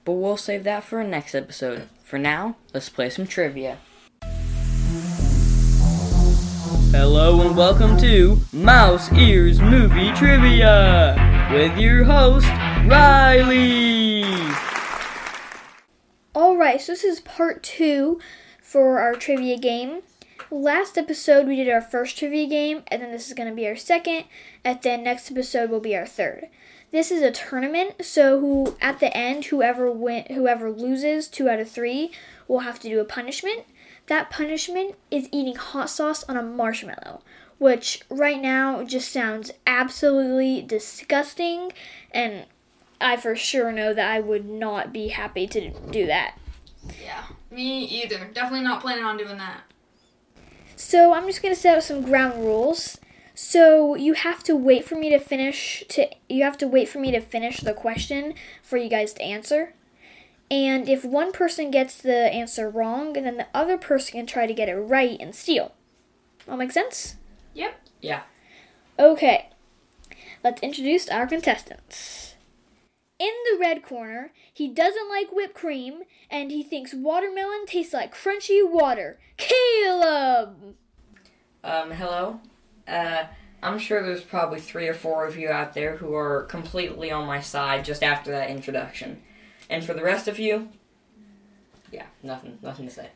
But 0.05 0.13
we'll 0.13 0.37
save 0.37 0.63
that 0.63 0.83
for 0.85 0.99
a 1.01 1.07
next 1.07 1.35
episode. 1.35 1.89
For 2.03 2.17
now, 2.17 2.55
let's 2.73 2.87
play 2.87 3.09
some 3.09 3.27
trivia. 3.27 3.77
Hello 6.91 7.41
and 7.45 7.57
welcome 7.57 7.97
to 7.97 8.39
Mouse 8.53 9.11
Ears 9.11 9.59
Movie 9.59 10.11
Trivia 10.13 11.49
with 11.51 11.77
your 11.77 12.05
host, 12.05 12.47
Riley. 12.89 13.86
Alright, 16.57 16.81
so 16.81 16.93
this 16.93 17.03
is 17.03 17.19
part 17.19 17.61
two 17.61 18.19
for 18.63 18.97
our 18.97 19.13
trivia 19.13 19.59
game. 19.59 20.01
Last 20.49 20.97
episode 20.97 21.45
we 21.45 21.55
did 21.55 21.69
our 21.69 21.83
first 21.83 22.17
trivia 22.17 22.47
game, 22.47 22.81
and 22.87 22.99
then 22.99 23.11
this 23.11 23.27
is 23.27 23.35
going 23.35 23.47
to 23.47 23.55
be 23.55 23.67
our 23.67 23.75
second, 23.75 24.23
and 24.63 24.81
then 24.81 25.03
next 25.03 25.29
episode 25.29 25.69
will 25.69 25.79
be 25.79 25.95
our 25.95 26.07
third. 26.07 26.47
This 26.89 27.11
is 27.11 27.21
a 27.21 27.29
tournament, 27.29 28.03
so 28.03 28.39
who 28.39 28.75
at 28.81 28.99
the 28.99 29.15
end, 29.15 29.45
whoever 29.45 29.91
win, 29.91 30.25
whoever 30.31 30.71
loses 30.71 31.27
two 31.27 31.47
out 31.47 31.59
of 31.59 31.69
three, 31.69 32.09
will 32.47 32.61
have 32.61 32.79
to 32.79 32.89
do 32.89 32.99
a 32.99 33.05
punishment. 33.05 33.65
That 34.07 34.31
punishment 34.31 34.95
is 35.11 35.29
eating 35.31 35.57
hot 35.57 35.91
sauce 35.91 36.23
on 36.23 36.37
a 36.37 36.41
marshmallow, 36.41 37.21
which 37.59 38.01
right 38.09 38.41
now 38.41 38.83
just 38.83 39.13
sounds 39.13 39.51
absolutely 39.67 40.63
disgusting, 40.63 41.71
and 42.09 42.47
I 42.99 43.15
for 43.15 43.35
sure 43.35 43.71
know 43.71 43.93
that 43.93 44.09
I 44.09 44.19
would 44.19 44.49
not 44.49 44.91
be 44.91 45.09
happy 45.09 45.45
to 45.45 45.69
do 45.91 46.07
that. 46.07 46.35
Yeah. 47.07 47.23
Me 47.49 47.85
either. 47.85 48.29
Definitely 48.33 48.65
not 48.65 48.81
planning 48.81 49.05
on 49.05 49.15
doing 49.15 49.37
that. 49.37 49.61
So 50.75 51.13
I'm 51.13 51.25
just 51.25 51.41
gonna 51.41 51.55
set 51.55 51.77
out 51.77 51.83
some 51.83 52.01
ground 52.01 52.43
rules. 52.43 52.99
So 53.33 53.95
you 53.95 54.13
have 54.13 54.43
to 54.43 54.57
wait 54.57 54.83
for 54.83 54.95
me 54.95 55.09
to 55.11 55.17
finish 55.17 55.85
to 55.87 56.09
you 56.27 56.43
have 56.43 56.57
to 56.57 56.67
wait 56.67 56.89
for 56.89 56.99
me 56.99 57.11
to 57.11 57.21
finish 57.21 57.61
the 57.61 57.73
question 57.73 58.33
for 58.61 58.75
you 58.75 58.89
guys 58.89 59.13
to 59.13 59.21
answer. 59.21 59.73
And 60.51 60.89
if 60.89 61.05
one 61.05 61.31
person 61.31 61.71
gets 61.71 61.95
the 61.95 62.33
answer 62.33 62.69
wrong, 62.69 63.15
and 63.15 63.25
then 63.25 63.37
the 63.37 63.47
other 63.53 63.77
person 63.77 64.13
can 64.13 64.25
try 64.25 64.45
to 64.45 64.53
get 64.53 64.67
it 64.67 64.75
right 64.75 65.17
and 65.19 65.33
steal. 65.33 65.73
All 66.47 66.57
make 66.57 66.73
sense? 66.73 67.15
Yep. 67.53 67.79
Yeah. 68.01 68.23
Okay. 68.99 69.49
Let's 70.43 70.61
introduce 70.61 71.07
our 71.07 71.25
contestants. 71.25 72.26
In 73.19 73.33
the 73.51 73.57
red 73.59 73.81
corner, 73.81 74.31
he 74.53 74.67
doesn't 74.67 75.09
like 75.09 75.31
whipped 75.31 75.55
cream 75.55 76.03
and 76.29 76.51
he 76.51 76.61
thinks 76.61 76.93
watermelon 76.93 77.65
tastes 77.65 77.93
like 77.93 78.13
crunchy 78.13 78.59
water. 78.69 79.17
Caleb! 79.37 80.75
Um, 81.63 81.91
hello. 81.91 82.39
Uh, 82.87 83.23
I'm 83.63 83.79
sure 83.79 84.03
there's 84.03 84.21
probably 84.21 84.59
three 84.59 84.87
or 84.87 84.93
four 84.93 85.25
of 85.25 85.35
you 85.35 85.49
out 85.49 85.73
there 85.73 85.97
who 85.97 86.13
are 86.13 86.43
completely 86.43 87.11
on 87.11 87.25
my 87.25 87.41
side 87.41 87.83
just 87.83 88.03
after 88.03 88.29
that 88.31 88.51
introduction. 88.51 89.21
And 89.67 89.83
for 89.83 89.93
the 89.93 90.03
rest 90.03 90.27
of 90.27 90.37
you, 90.37 90.69
yeah, 91.91 92.05
nothing, 92.21 92.59
nothing 92.61 92.87
to 92.87 92.93
say. 92.93 93.09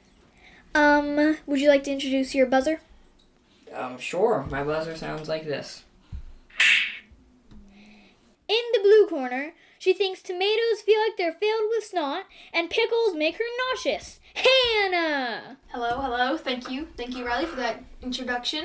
Um, 0.74 1.38
would 1.46 1.62
you 1.62 1.70
like 1.70 1.84
to 1.84 1.92
introduce 1.92 2.34
your 2.34 2.48
buzzer? 2.48 2.82
Um, 3.74 4.00
sure. 4.00 4.48
My 4.50 4.64
buzzer 4.64 4.96
sounds 4.96 5.30
like 5.30 5.46
this. 5.46 5.84
In 8.48 8.64
the 8.74 8.80
blue 8.82 9.08
corner, 9.08 9.54
she 9.82 9.96
thinks 9.96 10.22
tomatoes 10.22 10.84
feel 10.86 11.00
like 11.00 11.18
they're 11.18 11.34
filled 11.34 11.64
with 11.72 11.84
snot 11.84 12.26
and 12.54 12.70
pickles 12.70 13.16
make 13.16 13.40
her 13.40 13.44
nauseous. 13.74 14.20
Hannah! 14.36 15.58
Hello, 15.70 16.00
hello. 16.00 16.38
Thank 16.38 16.70
you. 16.70 16.90
Thank 16.96 17.18
you, 17.18 17.26
Riley, 17.26 17.48
for 17.48 17.56
that 17.56 17.84
introduction. 18.04 18.64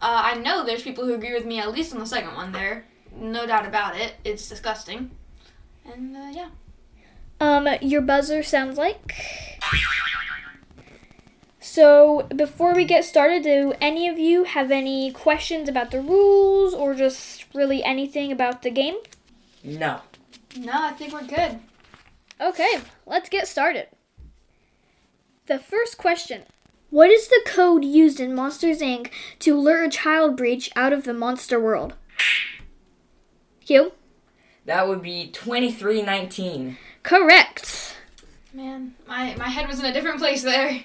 Uh, 0.00 0.22
I 0.26 0.34
know 0.34 0.64
there's 0.64 0.84
people 0.84 1.06
who 1.06 1.14
agree 1.14 1.34
with 1.34 1.44
me, 1.44 1.58
at 1.58 1.72
least 1.72 1.92
on 1.92 1.98
the 1.98 2.06
second 2.06 2.36
one 2.36 2.52
there. 2.52 2.86
No 3.16 3.48
doubt 3.48 3.66
about 3.66 3.96
it. 3.96 4.14
It's 4.22 4.48
disgusting. 4.48 5.10
And, 5.84 6.16
uh, 6.16 6.30
yeah. 6.30 6.50
Um, 7.40 7.66
your 7.82 8.02
buzzer 8.02 8.44
sounds 8.44 8.78
like. 8.78 9.12
So, 11.58 12.28
before 12.36 12.76
we 12.76 12.84
get 12.84 13.04
started, 13.04 13.42
do 13.42 13.72
any 13.80 14.06
of 14.06 14.20
you 14.20 14.44
have 14.44 14.70
any 14.70 15.10
questions 15.10 15.68
about 15.68 15.90
the 15.90 16.00
rules 16.00 16.74
or 16.74 16.94
just 16.94 17.44
really 17.56 17.82
anything 17.82 18.30
about 18.30 18.62
the 18.62 18.70
game? 18.70 18.98
No. 19.64 20.02
No, 20.56 20.72
I 20.74 20.92
think 20.92 21.12
we're 21.12 21.26
good. 21.26 21.58
Okay, 22.40 22.80
let's 23.06 23.28
get 23.28 23.48
started. 23.48 23.88
The 25.46 25.58
first 25.58 25.98
question 25.98 26.42
What 26.90 27.10
is 27.10 27.28
the 27.28 27.42
code 27.46 27.84
used 27.84 28.20
in 28.20 28.34
Monsters 28.34 28.80
Inc. 28.80 29.10
to 29.40 29.58
lure 29.58 29.84
a 29.84 29.90
child 29.90 30.36
breach 30.36 30.70
out 30.76 30.92
of 30.92 31.04
the 31.04 31.14
monster 31.14 31.60
world? 31.60 31.94
Q? 33.64 33.92
That 34.64 34.88
would 34.88 35.02
be 35.02 35.28
2319. 35.28 36.78
Correct. 37.02 37.96
Man, 38.52 38.94
my, 39.06 39.34
my 39.36 39.48
head 39.48 39.68
was 39.68 39.80
in 39.80 39.84
a 39.86 39.92
different 39.92 40.18
place 40.18 40.42
there. 40.42 40.84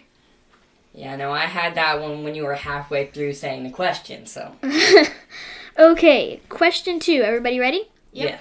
Yeah, 0.94 1.16
no, 1.16 1.32
I 1.32 1.46
had 1.46 1.76
that 1.76 2.02
one 2.02 2.24
when 2.24 2.36
you 2.36 2.44
were 2.44 2.56
halfway 2.56 3.06
through 3.08 3.34
saying 3.34 3.64
the 3.64 3.70
question, 3.70 4.26
so. 4.26 4.56
okay, 5.80 6.42
question 6.50 7.00
two. 7.00 7.22
Everybody 7.22 7.60
ready? 7.60 7.90
Yep. 8.12 8.30
Yeah. 8.30 8.40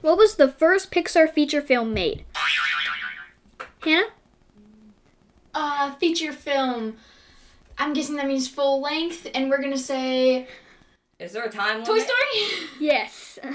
What 0.00 0.16
was 0.16 0.36
the 0.36 0.48
first 0.48 0.90
Pixar 0.90 1.30
feature 1.30 1.60
film 1.60 1.92
made? 1.92 2.24
Hannah? 3.82 4.08
Uh, 5.54 5.94
feature 5.96 6.32
film. 6.32 6.96
I'm 7.78 7.92
guessing 7.92 8.16
that 8.16 8.26
means 8.26 8.48
full 8.48 8.80
length, 8.80 9.26
and 9.34 9.50
we're 9.50 9.60
gonna 9.60 9.78
say 9.78 10.46
Is 11.18 11.32
there 11.32 11.44
a 11.44 11.50
time 11.50 11.82
limit? 11.82 11.86
Toy 11.86 11.98
Story. 11.98 12.68
Yes. 12.80 13.38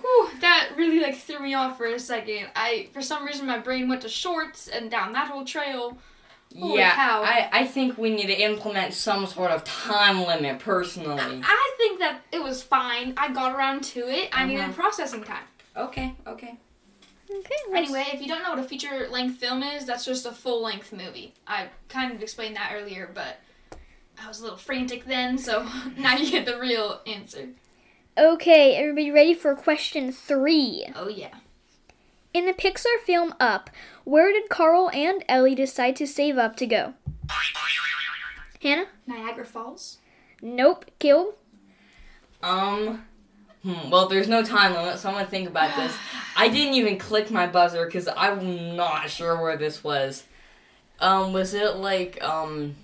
Whew, 0.00 0.30
that 0.40 0.70
really 0.76 1.00
like 1.00 1.16
threw 1.16 1.40
me 1.40 1.54
off 1.54 1.76
for 1.76 1.86
a 1.86 1.98
second. 1.98 2.48
I, 2.54 2.88
for 2.92 3.02
some 3.02 3.24
reason, 3.24 3.46
my 3.46 3.58
brain 3.58 3.88
went 3.88 4.02
to 4.02 4.08
shorts 4.08 4.68
and 4.68 4.90
down 4.90 5.12
that 5.12 5.28
whole 5.28 5.44
trail. 5.44 5.98
Holy 6.58 6.78
yeah, 6.78 6.94
cow. 6.94 7.22
I, 7.22 7.48
I 7.52 7.64
think 7.66 7.98
we 7.98 8.10
need 8.10 8.26
to 8.28 8.34
implement 8.40 8.94
some 8.94 9.26
sort 9.26 9.50
of 9.50 9.62
time 9.64 10.24
limit 10.26 10.58
personally. 10.58 11.40
I 11.44 11.74
think 11.76 11.98
that 12.00 12.20
it 12.32 12.42
was 12.42 12.62
fine. 12.62 13.12
I 13.16 13.32
got 13.32 13.54
around 13.54 13.84
to 13.84 14.08
it. 14.08 14.30
I 14.32 14.44
needed 14.46 14.64
Mhm. 14.64 14.74
processing 14.74 15.22
time. 15.22 15.44
Okay, 15.76 16.14
okay. 16.26 16.56
Okay. 17.30 17.54
let's- 17.70 17.90
Anyway, 17.90 18.06
if 18.14 18.22
you 18.22 18.28
don't 18.28 18.42
know 18.42 18.50
what 18.50 18.58
a 18.58 18.62
feature 18.62 19.08
length 19.10 19.36
film 19.38 19.62
is, 19.62 19.84
that's 19.84 20.04
just 20.04 20.24
a 20.24 20.32
full 20.32 20.62
length 20.62 20.92
movie. 20.92 21.34
I 21.46 21.66
kind 21.88 22.12
of 22.12 22.22
explained 22.22 22.56
that 22.56 22.72
earlier, 22.74 23.10
but 23.12 23.38
I 24.22 24.26
was 24.28 24.40
a 24.40 24.44
little 24.44 24.56
frantic 24.58 25.04
then, 25.04 25.36
so 25.36 25.68
now 25.98 26.16
you 26.16 26.30
get 26.30 26.46
the 26.46 26.58
real 26.58 27.00
answer. 27.06 27.48
Okay, 28.16 28.76
everybody 28.76 29.10
ready 29.10 29.34
for 29.34 29.54
question 29.54 30.10
three? 30.10 30.86
Oh, 30.94 31.08
yeah. 31.08 31.34
In 32.32 32.46
the 32.46 32.52
Pixar 32.54 32.98
film 33.04 33.34
Up, 33.40 33.68
where 34.06 34.32
did 34.32 34.48
Carl 34.48 34.88
and 34.94 35.24
Ellie 35.28 35.56
decide 35.56 35.96
to 35.96 36.06
save 36.06 36.38
up 36.38 36.54
to 36.56 36.66
go? 36.66 36.94
Hannah? 38.62 38.86
Niagara 39.04 39.44
Falls? 39.44 39.98
Nope. 40.40 40.86
Caleb? 41.00 41.34
Um, 42.40 43.04
hmm, 43.64 43.90
well, 43.90 44.06
there's 44.08 44.28
no 44.28 44.44
time 44.44 44.74
limit, 44.74 45.00
so 45.00 45.08
I'm 45.08 45.16
gonna 45.16 45.26
think 45.26 45.48
about 45.48 45.76
this. 45.76 45.96
I 46.36 46.48
didn't 46.48 46.74
even 46.74 46.98
click 46.98 47.32
my 47.32 47.48
buzzer 47.48 47.84
because 47.84 48.08
I'm 48.16 48.76
not 48.76 49.10
sure 49.10 49.42
where 49.42 49.56
this 49.56 49.82
was. 49.82 50.22
Um, 51.00 51.32
was 51.32 51.52
it 51.52 51.74
like, 51.76 52.22
um, 52.22 52.76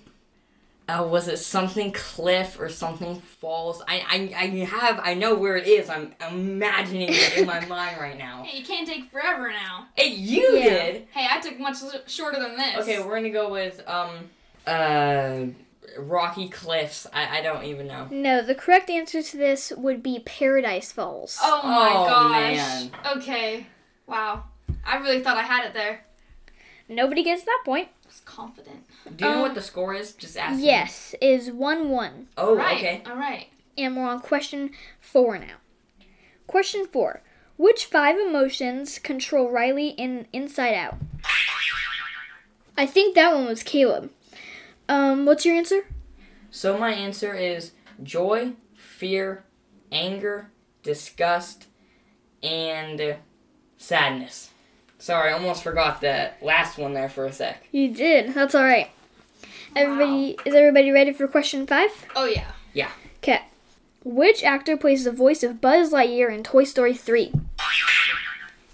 uh, 1.01 1.03
was 1.05 1.29
it 1.29 1.39
something 1.39 1.93
cliff 1.93 2.59
or 2.61 2.69
something 2.69 3.21
falls? 3.21 3.83
I, 3.89 4.31
I, 4.37 4.45
I 4.45 4.47
have, 4.65 5.01
I 5.03 5.15
know 5.15 5.35
where 5.35 5.57
it 5.57 5.67
is. 5.67 5.89
I'm 5.89 6.15
imagining 6.29 7.09
it 7.11 7.39
in 7.39 7.47
my 7.47 7.65
mind 7.67 7.99
right 8.01 8.19
now. 8.19 8.43
Hey, 8.43 8.59
you 8.59 8.65
can't 8.65 8.87
take 8.87 9.11
forever 9.11 9.51
now. 9.51 9.87
Hey, 9.97 10.09
you 10.09 10.57
Yeah. 10.59 10.65
did! 10.93 11.07
Hey, 11.13 11.27
I 11.31 11.41
took 11.41 11.59
much 11.59 11.77
shorter 12.07 12.39
than 12.41 12.57
this. 12.57 12.77
Okay, 12.79 12.99
we're 13.03 13.15
gonna 13.17 13.31
go 13.31 13.51
with, 13.51 13.81
um, 13.89 14.29
uh, 14.67 15.47
Rocky 15.99 16.49
Cliffs. 16.49 17.07
I, 17.13 17.39
I 17.39 17.43
don't 17.43 17.65
even 17.65 17.87
know. 17.87 18.09
No, 18.11 18.41
the 18.43 18.55
correct 18.55 18.89
answer 18.89 19.23
to 19.23 19.37
this 19.37 19.73
would 19.77 20.03
be 20.03 20.21
Paradise 20.25 20.91
Falls. 20.93 21.39
Oh 21.43 21.63
my 21.65 21.93
Oh, 21.97 22.07
gosh. 22.07 22.31
man. 22.57 22.91
Okay. 23.17 23.67
Wow. 24.07 24.45
I 24.87 24.97
really 24.99 25.23
thought 25.23 25.37
I 25.37 25.43
had 25.43 25.65
it 25.67 25.75
there. 25.75 26.05
Nobody 26.89 27.23
gets 27.23 27.45
that 27.45 27.63
point. 27.65 27.89
I 28.05 28.09
was 28.09 28.21
confident. 28.25 28.85
Do 29.17 29.25
you 29.25 29.31
know 29.31 29.37
Um, 29.39 29.43
what 29.43 29.55
the 29.55 29.63
score 29.63 29.95
is? 29.95 30.13
Just 30.13 30.37
ask. 30.37 30.57
me. 30.59 30.65
Yes, 30.67 31.15
is 31.21 31.51
1 31.51 31.89
1. 31.91 32.29
Oh, 32.37 32.55
right. 32.57 32.77
okay. 32.77 33.03
All 33.07 33.17
right. 33.17 33.49
And 33.77 33.97
we're 33.97 34.05
on 34.05 34.21
question 34.21 34.71
4 35.01 35.39
now. 35.39 35.57
Question 36.47 36.87
4. 36.87 37.23
Which 37.57 37.85
five 37.85 38.17
emotions 38.19 38.99
control 38.99 39.51
Riley 39.51 39.91
in 39.91 40.27
Inside 40.33 40.75
Out? 40.75 40.97
I 42.77 42.87
think 42.87 43.15
that 43.15 43.35
one 43.35 43.47
was 43.47 43.63
Caleb. 43.63 44.11
Um, 44.89 45.27
what's 45.27 45.45
your 45.45 45.55
answer? 45.55 45.83
So 46.51 46.77
my 46.79 46.93
answer 46.93 47.35
is 47.35 47.73
joy, 48.03 48.53
fear, 48.75 49.45
anger, 49.91 50.51
disgust, 50.83 51.67
and 52.43 53.17
sadness. 53.77 54.51
Sorry, 55.03 55.31
I 55.31 55.33
almost 55.33 55.65
forgot 55.65 56.01
that 56.03 56.41
last 56.45 56.79
one 56.79 56.95
there 56.95 57.09
for 57.09 57.27
a 57.27 57.33
sec. 57.33 57.67
You 57.73 57.93
did. 57.93 58.35
That's 58.35 58.55
all 58.55 58.63
right. 58.63 58.89
Everybody, 59.75 60.37
is 60.45 60.55
everybody 60.55 60.93
ready 60.93 61.13
for 61.13 61.27
question 61.27 61.67
5? 61.67 61.91
Oh, 62.15 62.25
yeah. 62.27 62.53
yeah. 62.73 62.93
Okay. 63.17 63.41
Which 64.05 64.45
actor 64.45 64.77
plays 64.77 65.03
the 65.03 65.11
voice 65.11 65.43
of 65.43 65.61
Buzz 65.61 65.93
Lightyear 65.93 66.33
in 66.33 66.45
Toy 66.45 66.63
Story 66.63 66.95
3? 66.95 67.33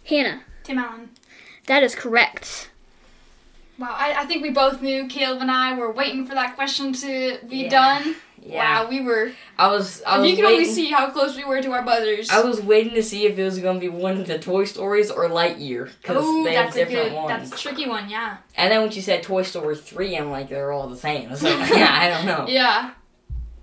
Hannah. 0.05 0.43
Tim 0.65 0.77
Allen. 0.77 1.09
That 1.67 1.83
is 1.83 1.95
correct. 1.95 2.69
Wow, 3.79 3.95
I, 3.97 4.13
I 4.23 4.27
think 4.27 4.43
we 4.43 4.51
both 4.51 4.83
knew 4.83 5.07
Caleb 5.07 5.41
and 5.41 5.51
I 5.51 5.79
were 5.79 5.91
waiting 5.91 6.27
for 6.27 6.35
that 6.35 6.57
question 6.57 6.93
to 6.93 7.39
be 7.49 7.63
Yeah. 7.65 7.69
done. 7.71 8.17
Yeah, 8.43 8.83
Wow, 8.85 8.89
we 8.91 9.01
were. 9.01 9.33
I 9.59 9.69
was. 9.69 10.03
I 10.07 10.19
was 10.19 10.31
you 10.31 10.37
can 10.37 10.45
waiting, 10.47 10.61
only 10.61 10.73
see 10.73 10.91
how 10.91 11.11
close 11.11 11.37
we 11.37 11.45
were 11.45 11.61
to 11.61 11.71
our 11.73 11.83
buzzers. 11.83 12.31
I 12.31 12.41
was 12.43 12.61
waiting 12.61 12.95
to 12.95 13.03
see 13.03 13.27
if 13.27 13.39
it 13.39 13.45
was 13.45 13.59
gonna 13.59 13.79
be 13.81 13.89
one 13.89 14.19
of 14.19 14.27
the 14.27 14.39
Toy 14.39 14.65
Stories 14.65 15.11
or 15.11 15.29
Lightyear 15.29 15.91
because 16.01 16.17
Oh, 16.21 16.45
they 16.45 16.55
have 16.55 16.67
that's 16.67 16.77
a 16.77 16.85
different 16.85 17.09
good. 17.11 17.15
ones. 17.15 17.29
That's 17.51 17.61
a 17.61 17.63
tricky 17.63 17.89
one. 17.89 18.09
Yeah. 18.09 18.39
And 18.57 18.71
then 18.73 18.83
when 18.83 18.93
you 18.93 19.03
said 19.03 19.23
Toy 19.23 19.43
Story 19.43 19.77
three, 19.77 20.17
I'm 20.17 20.31
like 20.31 20.49
they're 20.49 20.73
all 20.73 20.89
the 20.89 20.97
same. 20.97 21.35
So 21.37 21.49
yeah, 21.75 21.91
I 21.93 22.09
don't 22.09 22.27
know. 22.27 22.47
Yeah. 22.49 22.93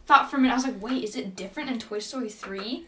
Thought 0.05 0.29
for 0.29 0.37
a 0.37 0.39
minute, 0.39 0.53
I 0.53 0.57
was 0.57 0.65
like, 0.65 0.81
wait, 0.81 1.03
is 1.03 1.15
it 1.15 1.35
different 1.35 1.69
in 1.71 1.79
Toy 1.79 1.97
Story 1.97 2.29
3? 2.29 2.85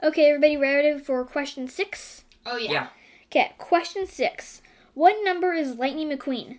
Okay, 0.00 0.26
everybody 0.28 0.56
ready 0.56 0.96
for 0.96 1.24
question 1.24 1.66
6? 1.66 2.24
Oh, 2.46 2.56
yeah. 2.56 2.70
Yeah. 2.70 2.86
Okay, 3.26 3.52
question 3.58 4.06
6. 4.06 4.62
What 4.94 5.16
number 5.24 5.52
is 5.54 5.74
Lightning 5.74 6.10
McQueen? 6.10 6.58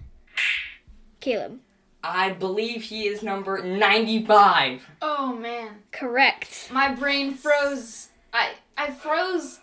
Caleb. 1.21 1.59
I 2.07 2.31
believe 2.31 2.83
he 2.83 3.07
is 3.07 3.23
number 3.23 3.61
ninety-five. 3.63 4.85
Oh, 5.01 5.33
man. 5.35 5.77
Correct. 5.91 6.69
My 6.71 6.93
brain 6.93 7.33
froze. 7.33 8.09
I 8.33 8.51
I 8.77 8.91
froze. 8.91 9.59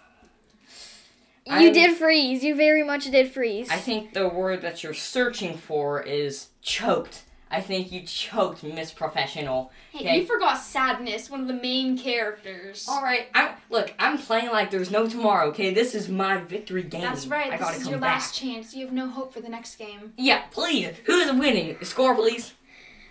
You 1.46 1.52
I'm- 1.54 1.72
did 1.72 1.96
freeze. 1.96 2.42
You 2.44 2.54
very 2.54 2.82
much 2.82 3.10
did 3.10 3.32
freeze. 3.32 3.70
I 3.70 3.76
think 3.76 4.12
the 4.14 4.28
word 4.28 4.62
that 4.62 4.82
you're 4.82 4.94
searching 4.94 5.56
for 5.56 6.02
is 6.02 6.48
choked. 6.62 7.22
I 7.52 7.60
think 7.60 7.92
you 7.92 8.00
choked, 8.02 8.62
Miss 8.64 8.90
Professional. 8.92 9.70
Hey, 9.92 10.00
Okay. 10.00 10.20
you 10.20 10.26
forgot 10.26 10.56
Sadness, 10.58 11.28
one 11.30 11.42
of 11.42 11.46
the 11.48 11.52
main 11.54 11.98
characters. 11.98 12.86
All 12.88 13.02
right, 13.02 13.26
I'm 13.34 13.50
look. 13.70 13.92
I'm 13.98 14.16
playing 14.18 14.50
like 14.50 14.70
there's 14.70 14.90
no 14.90 15.06
tomorrow. 15.06 15.48
Okay, 15.48 15.72
this 15.72 15.94
is 15.94 16.08
my 16.08 16.38
victory 16.38 16.82
game. 16.82 17.02
That's 17.02 17.26
right. 17.26 17.52
I 17.52 17.58
gotta 17.58 17.74
this 17.74 17.82
is 17.82 17.88
your 17.90 17.98
back. 17.98 18.14
last 18.14 18.34
chance. 18.34 18.74
You 18.74 18.86
have 18.86 18.94
no 18.94 19.08
hope 19.08 19.32
for 19.34 19.40
the 19.40 19.48
next 19.50 19.76
game. 19.76 20.14
Yeah, 20.16 20.42
please. 20.50 20.94
Who's 21.04 21.30
winning? 21.32 21.76
Score, 21.82 22.14
please. 22.14 22.54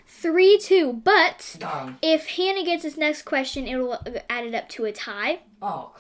3 0.08 0.58
2. 0.60 0.94
But 0.94 1.56
Darn. 1.60 1.98
if 2.02 2.28
Hannah 2.30 2.64
gets 2.66 2.84
this 2.84 2.98
next 2.98 3.22
question, 3.24 3.68
it'll 3.68 4.00
add 4.30 4.46
it 4.46 4.54
up 4.56 4.70
to 4.70 4.86
a 4.86 4.92
tie. 4.92 5.40
Oh, 5.62 5.94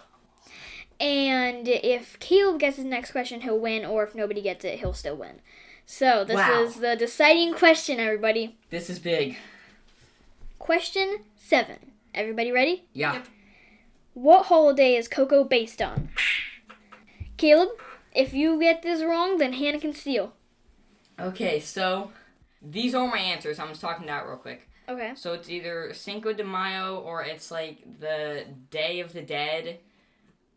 And 1.00 1.68
if 1.68 2.20
Caleb 2.20 2.60
gets 2.60 2.78
his 2.78 2.86
next 2.86 3.12
question, 3.12 3.42
he'll 3.42 3.58
win. 3.60 3.86
Or 3.86 4.04
if 4.04 4.14
nobody 4.14 4.42
gets 4.42 4.64
it, 4.66 4.80
he'll 4.80 4.94
still 4.94 5.16
win. 5.16 5.42
So 5.86 6.24
this 6.24 6.36
Wow. 6.38 6.64
is 6.64 6.76
the 6.76 6.96
deciding 6.96 7.54
question, 7.54 8.00
everybody. 8.00 8.58
this 8.70 8.90
is 8.90 9.00
big. 9.00 9.38
Question 10.60 11.24
7. 11.36 11.92
Everybody 12.14 12.52
ready? 12.52 12.86
Yeah. 12.94 13.14
Yep. 13.14 13.28
What 14.14 14.46
holiday 14.48 14.96
is 14.96 15.08
Coco 15.08 15.44
based 15.44 15.82
on? 15.82 16.10
Caleb, 17.38 17.70
if 18.14 18.34
you 18.34 18.60
get 18.60 18.82
this 18.82 19.02
wrong, 19.04 19.38
then 19.38 19.54
Hannah 19.54 19.80
can 19.80 19.94
steal. 19.94 20.34
Okay, 21.20 21.60
so 21.60 22.12
these 22.62 22.94
are 22.94 23.08
my 23.08 23.18
answers. 23.20 23.60
I'm 23.60 23.70
just 23.70 23.82
talking 23.82 24.08
it 24.08 24.12
out 24.12 24.28
real 24.28 24.38
quick. 24.38 24.68
Okay. 24.90 25.14
So 25.16 25.34
it's 25.34 25.50
either 25.50 25.94
Cinco 25.94 26.34
de 26.34 26.44
Mayo 26.44 27.00
or 27.00 27.24
it's 27.24 27.50
like 27.52 28.00
the 28.00 28.46
Day 28.70 29.00
of 29.00 29.14
the 29.14 29.22
Dead. 29.22 29.80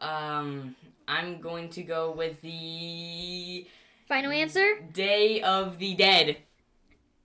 Um, 0.00 0.74
I'm 1.06 1.40
going 1.40 1.68
to 1.70 1.82
go 1.82 2.10
with 2.10 2.40
the 2.42 3.66
Final 4.06 4.32
answer? 4.32 4.80
Day 4.92 5.40
of 5.40 5.78
the 5.78 5.94
Dead. 5.94 6.38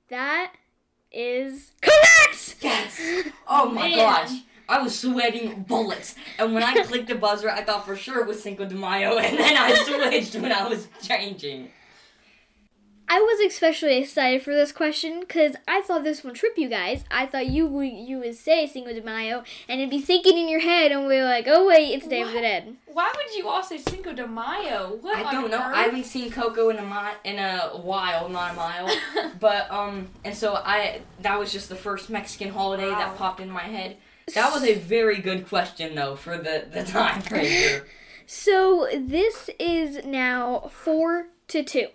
That 0.10 0.54
is 1.12 1.72
correct! 1.82 2.56
Yes. 2.62 3.00
Oh 3.52 3.70
my 3.70 3.90
Man. 3.90 3.98
gosh. 3.98 4.32
I 4.70 4.82
was 4.84 4.98
sweating 4.98 5.64
bullets. 5.64 6.14
And 6.38 6.54
when 6.54 6.62
I 6.62 6.84
clicked 6.84 7.08
the 7.08 7.16
buzzer, 7.16 7.50
I 7.50 7.64
thought 7.64 7.84
for 7.86 7.96
sure 7.96 8.22
it 8.22 8.28
was 8.28 8.42
Cinco 8.42 8.66
de 8.66 8.76
Mayo, 8.76 9.18
and 9.18 9.38
then 9.38 9.58
I 9.58 9.74
switched 9.74 10.36
when 10.36 10.52
I 10.52 10.68
was 10.68 10.88
changing. 11.02 11.72
I 13.12 13.20
was 13.20 13.40
especially 13.40 13.98
excited 13.98 14.44
for 14.44 14.54
this 14.54 14.72
question 14.72 15.20
because 15.22 15.56
I 15.68 15.82
thought 15.82 16.04
this 16.04 16.24
would 16.24 16.36
trip 16.36 16.54
you 16.58 16.70
guys. 16.70 17.04
I 17.10 17.26
thought 17.26 17.48
you 17.48 17.66
would 17.66 17.86
you 17.92 18.20
would 18.20 18.36
say 18.36 18.68
Cinco 18.68 18.94
de 18.94 19.02
Mayo 19.02 19.44
and 19.68 19.82
it'd 19.82 19.90
be 19.90 20.00
thinking 20.00 20.38
in 20.38 20.48
your 20.48 20.60
head 20.60 20.92
and 20.92 21.08
we're 21.08 21.26
like, 21.26 21.46
oh 21.48 21.68
wait, 21.68 21.92
it's 21.96 22.08
Day 22.08 22.22
of 22.22 22.32
the 22.32 22.40
Dead. 22.42 22.76
Why 22.86 23.12
would 23.16 23.36
you 23.36 23.48
all 23.48 23.64
say 23.64 23.80
Cinco 23.80 24.14
de 24.14 24.28
Mayo? 24.28 24.98
What 25.02 25.16
I 25.26 25.32
don't 25.32 25.50
know. 25.50 25.58
earth? 25.58 25.76
I 25.76 25.82
haven't 25.84 26.06
seen 26.06 26.30
Coco 26.30 26.70
in 26.70 26.78
a 26.78 26.84
mi- 26.84 27.20
in 27.32 27.40
a 27.40 27.70
while, 27.82 28.30
not 28.30 28.52
a 28.52 28.56
mile. 28.56 28.90
But 29.40 29.72
um, 29.72 30.10
and 30.24 30.36
so 30.36 30.56
I 30.56 31.02
that 31.22 31.40
was 31.40 31.52
just 31.52 31.70
the 31.70 31.76
first 31.76 32.10
Mexican 32.12 32.50
holiday 32.54 32.90
Wow. 32.92 33.00
that 33.00 33.18
popped 33.18 33.40
in 33.40 33.50
my 33.50 33.64
head. 33.64 33.98
That 34.36 34.54
was 34.54 34.64
a 34.64 34.76
very 34.76 35.18
good 35.20 35.48
question 35.48 35.96
though 35.96 36.16
for 36.16 36.38
the 36.38 36.66
the 36.72 36.84
time 36.84 37.24
right 37.32 37.48
here. 37.48 37.88
So 38.32 38.88
this 38.96 39.50
is 39.58 40.06
now 40.06 40.70
four 40.72 41.30
to 41.48 41.64
two. 41.64 41.88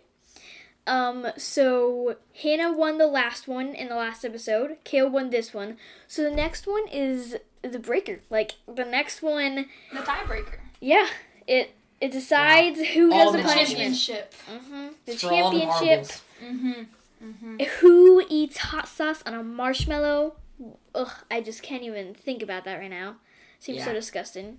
Um, 0.87 1.27
so 1.39 2.17
Hannah 2.43 2.73
won 2.73 2.99
the 2.99 3.07
last 3.07 3.49
one 3.49 3.75
in 3.75 3.89
the 3.89 3.95
last 3.97 4.25
episode. 4.25 4.77
Kale 4.85 5.09
won 5.09 5.31
this 5.31 5.55
one. 5.55 5.79
So 6.07 6.23
the 6.23 6.31
next 6.31 6.67
one 6.67 6.87
is 6.89 7.37
the 7.63 7.79
breaker. 7.79 8.21
Like 8.29 8.53
the 8.67 8.85
next 8.85 9.23
one, 9.23 9.67
the 9.93 10.01
tiebreaker. 10.01 10.57
yeah, 10.81 11.07
it 11.47 11.75
it 12.01 12.13
decides 12.13 12.81
who 12.89 13.13
All 13.13 13.25
does 13.25 13.33
the 13.33 13.39
the 13.39 13.45
punishment. 13.45 13.97
Championship. 13.97 14.35
hmm 14.47 14.87
The 15.07 15.17
For 15.17 15.33
all 15.33 15.51
the 15.51 15.61
championship. 15.61 16.21
marbles. 16.41 16.87
Mm-hmm. 17.23 17.65
Who 17.81 18.23
eats 18.29 18.59
hot 18.59 18.87
sauce 18.87 19.23
on 19.25 19.33
a 19.33 19.43
marshmallow? 19.43 20.35
Ugh, 20.95 21.11
I 21.31 21.41
just 21.41 21.63
can't 21.63 21.83
even 21.83 22.13
think 22.15 22.43
about 22.43 22.65
that 22.67 22.79
right 22.79 22.91
now. 22.91 23.17
Seems 23.59 23.83
so 23.85 23.95
disgusting. 23.95 24.59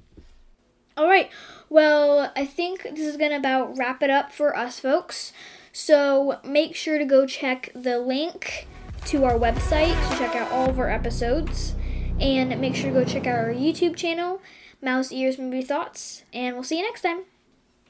All 0.97 1.07
right. 1.07 1.29
Well, 1.69 2.31
I 2.35 2.45
think 2.45 2.81
this 2.83 3.01
is 3.01 3.17
going 3.17 3.31
to 3.31 3.37
about 3.37 3.77
wrap 3.77 4.01
it 4.01 4.09
up 4.09 4.31
for 4.31 4.55
us 4.57 4.79
folks. 4.79 5.31
So 5.75 6.39
make 6.45 6.73
sure 6.73 6.97
to 6.97 7.03
go 7.03 7.25
check 7.25 7.69
the 7.75 7.99
link 7.99 8.65
to 9.07 9.25
our 9.25 9.37
website 9.37 9.91
to 10.09 10.17
check 10.17 10.33
out 10.33 10.49
all 10.49 10.69
of 10.69 10.79
our 10.79 10.89
episodes. 10.89 11.75
And 12.17 12.61
make 12.61 12.75
sure 12.75 12.93
to 12.93 12.99
go 13.01 13.03
check 13.03 13.27
out 13.27 13.37
our 13.37 13.53
YouTube 13.53 13.97
channel, 13.97 14.39
Mouse 14.81 15.11
Ears 15.11 15.37
Movie 15.37 15.63
Thoughts. 15.63 16.23
And 16.31 16.55
we'll 16.55 16.63
see 16.63 16.77
you 16.77 16.83
next 16.85 17.01
time. 17.01 17.23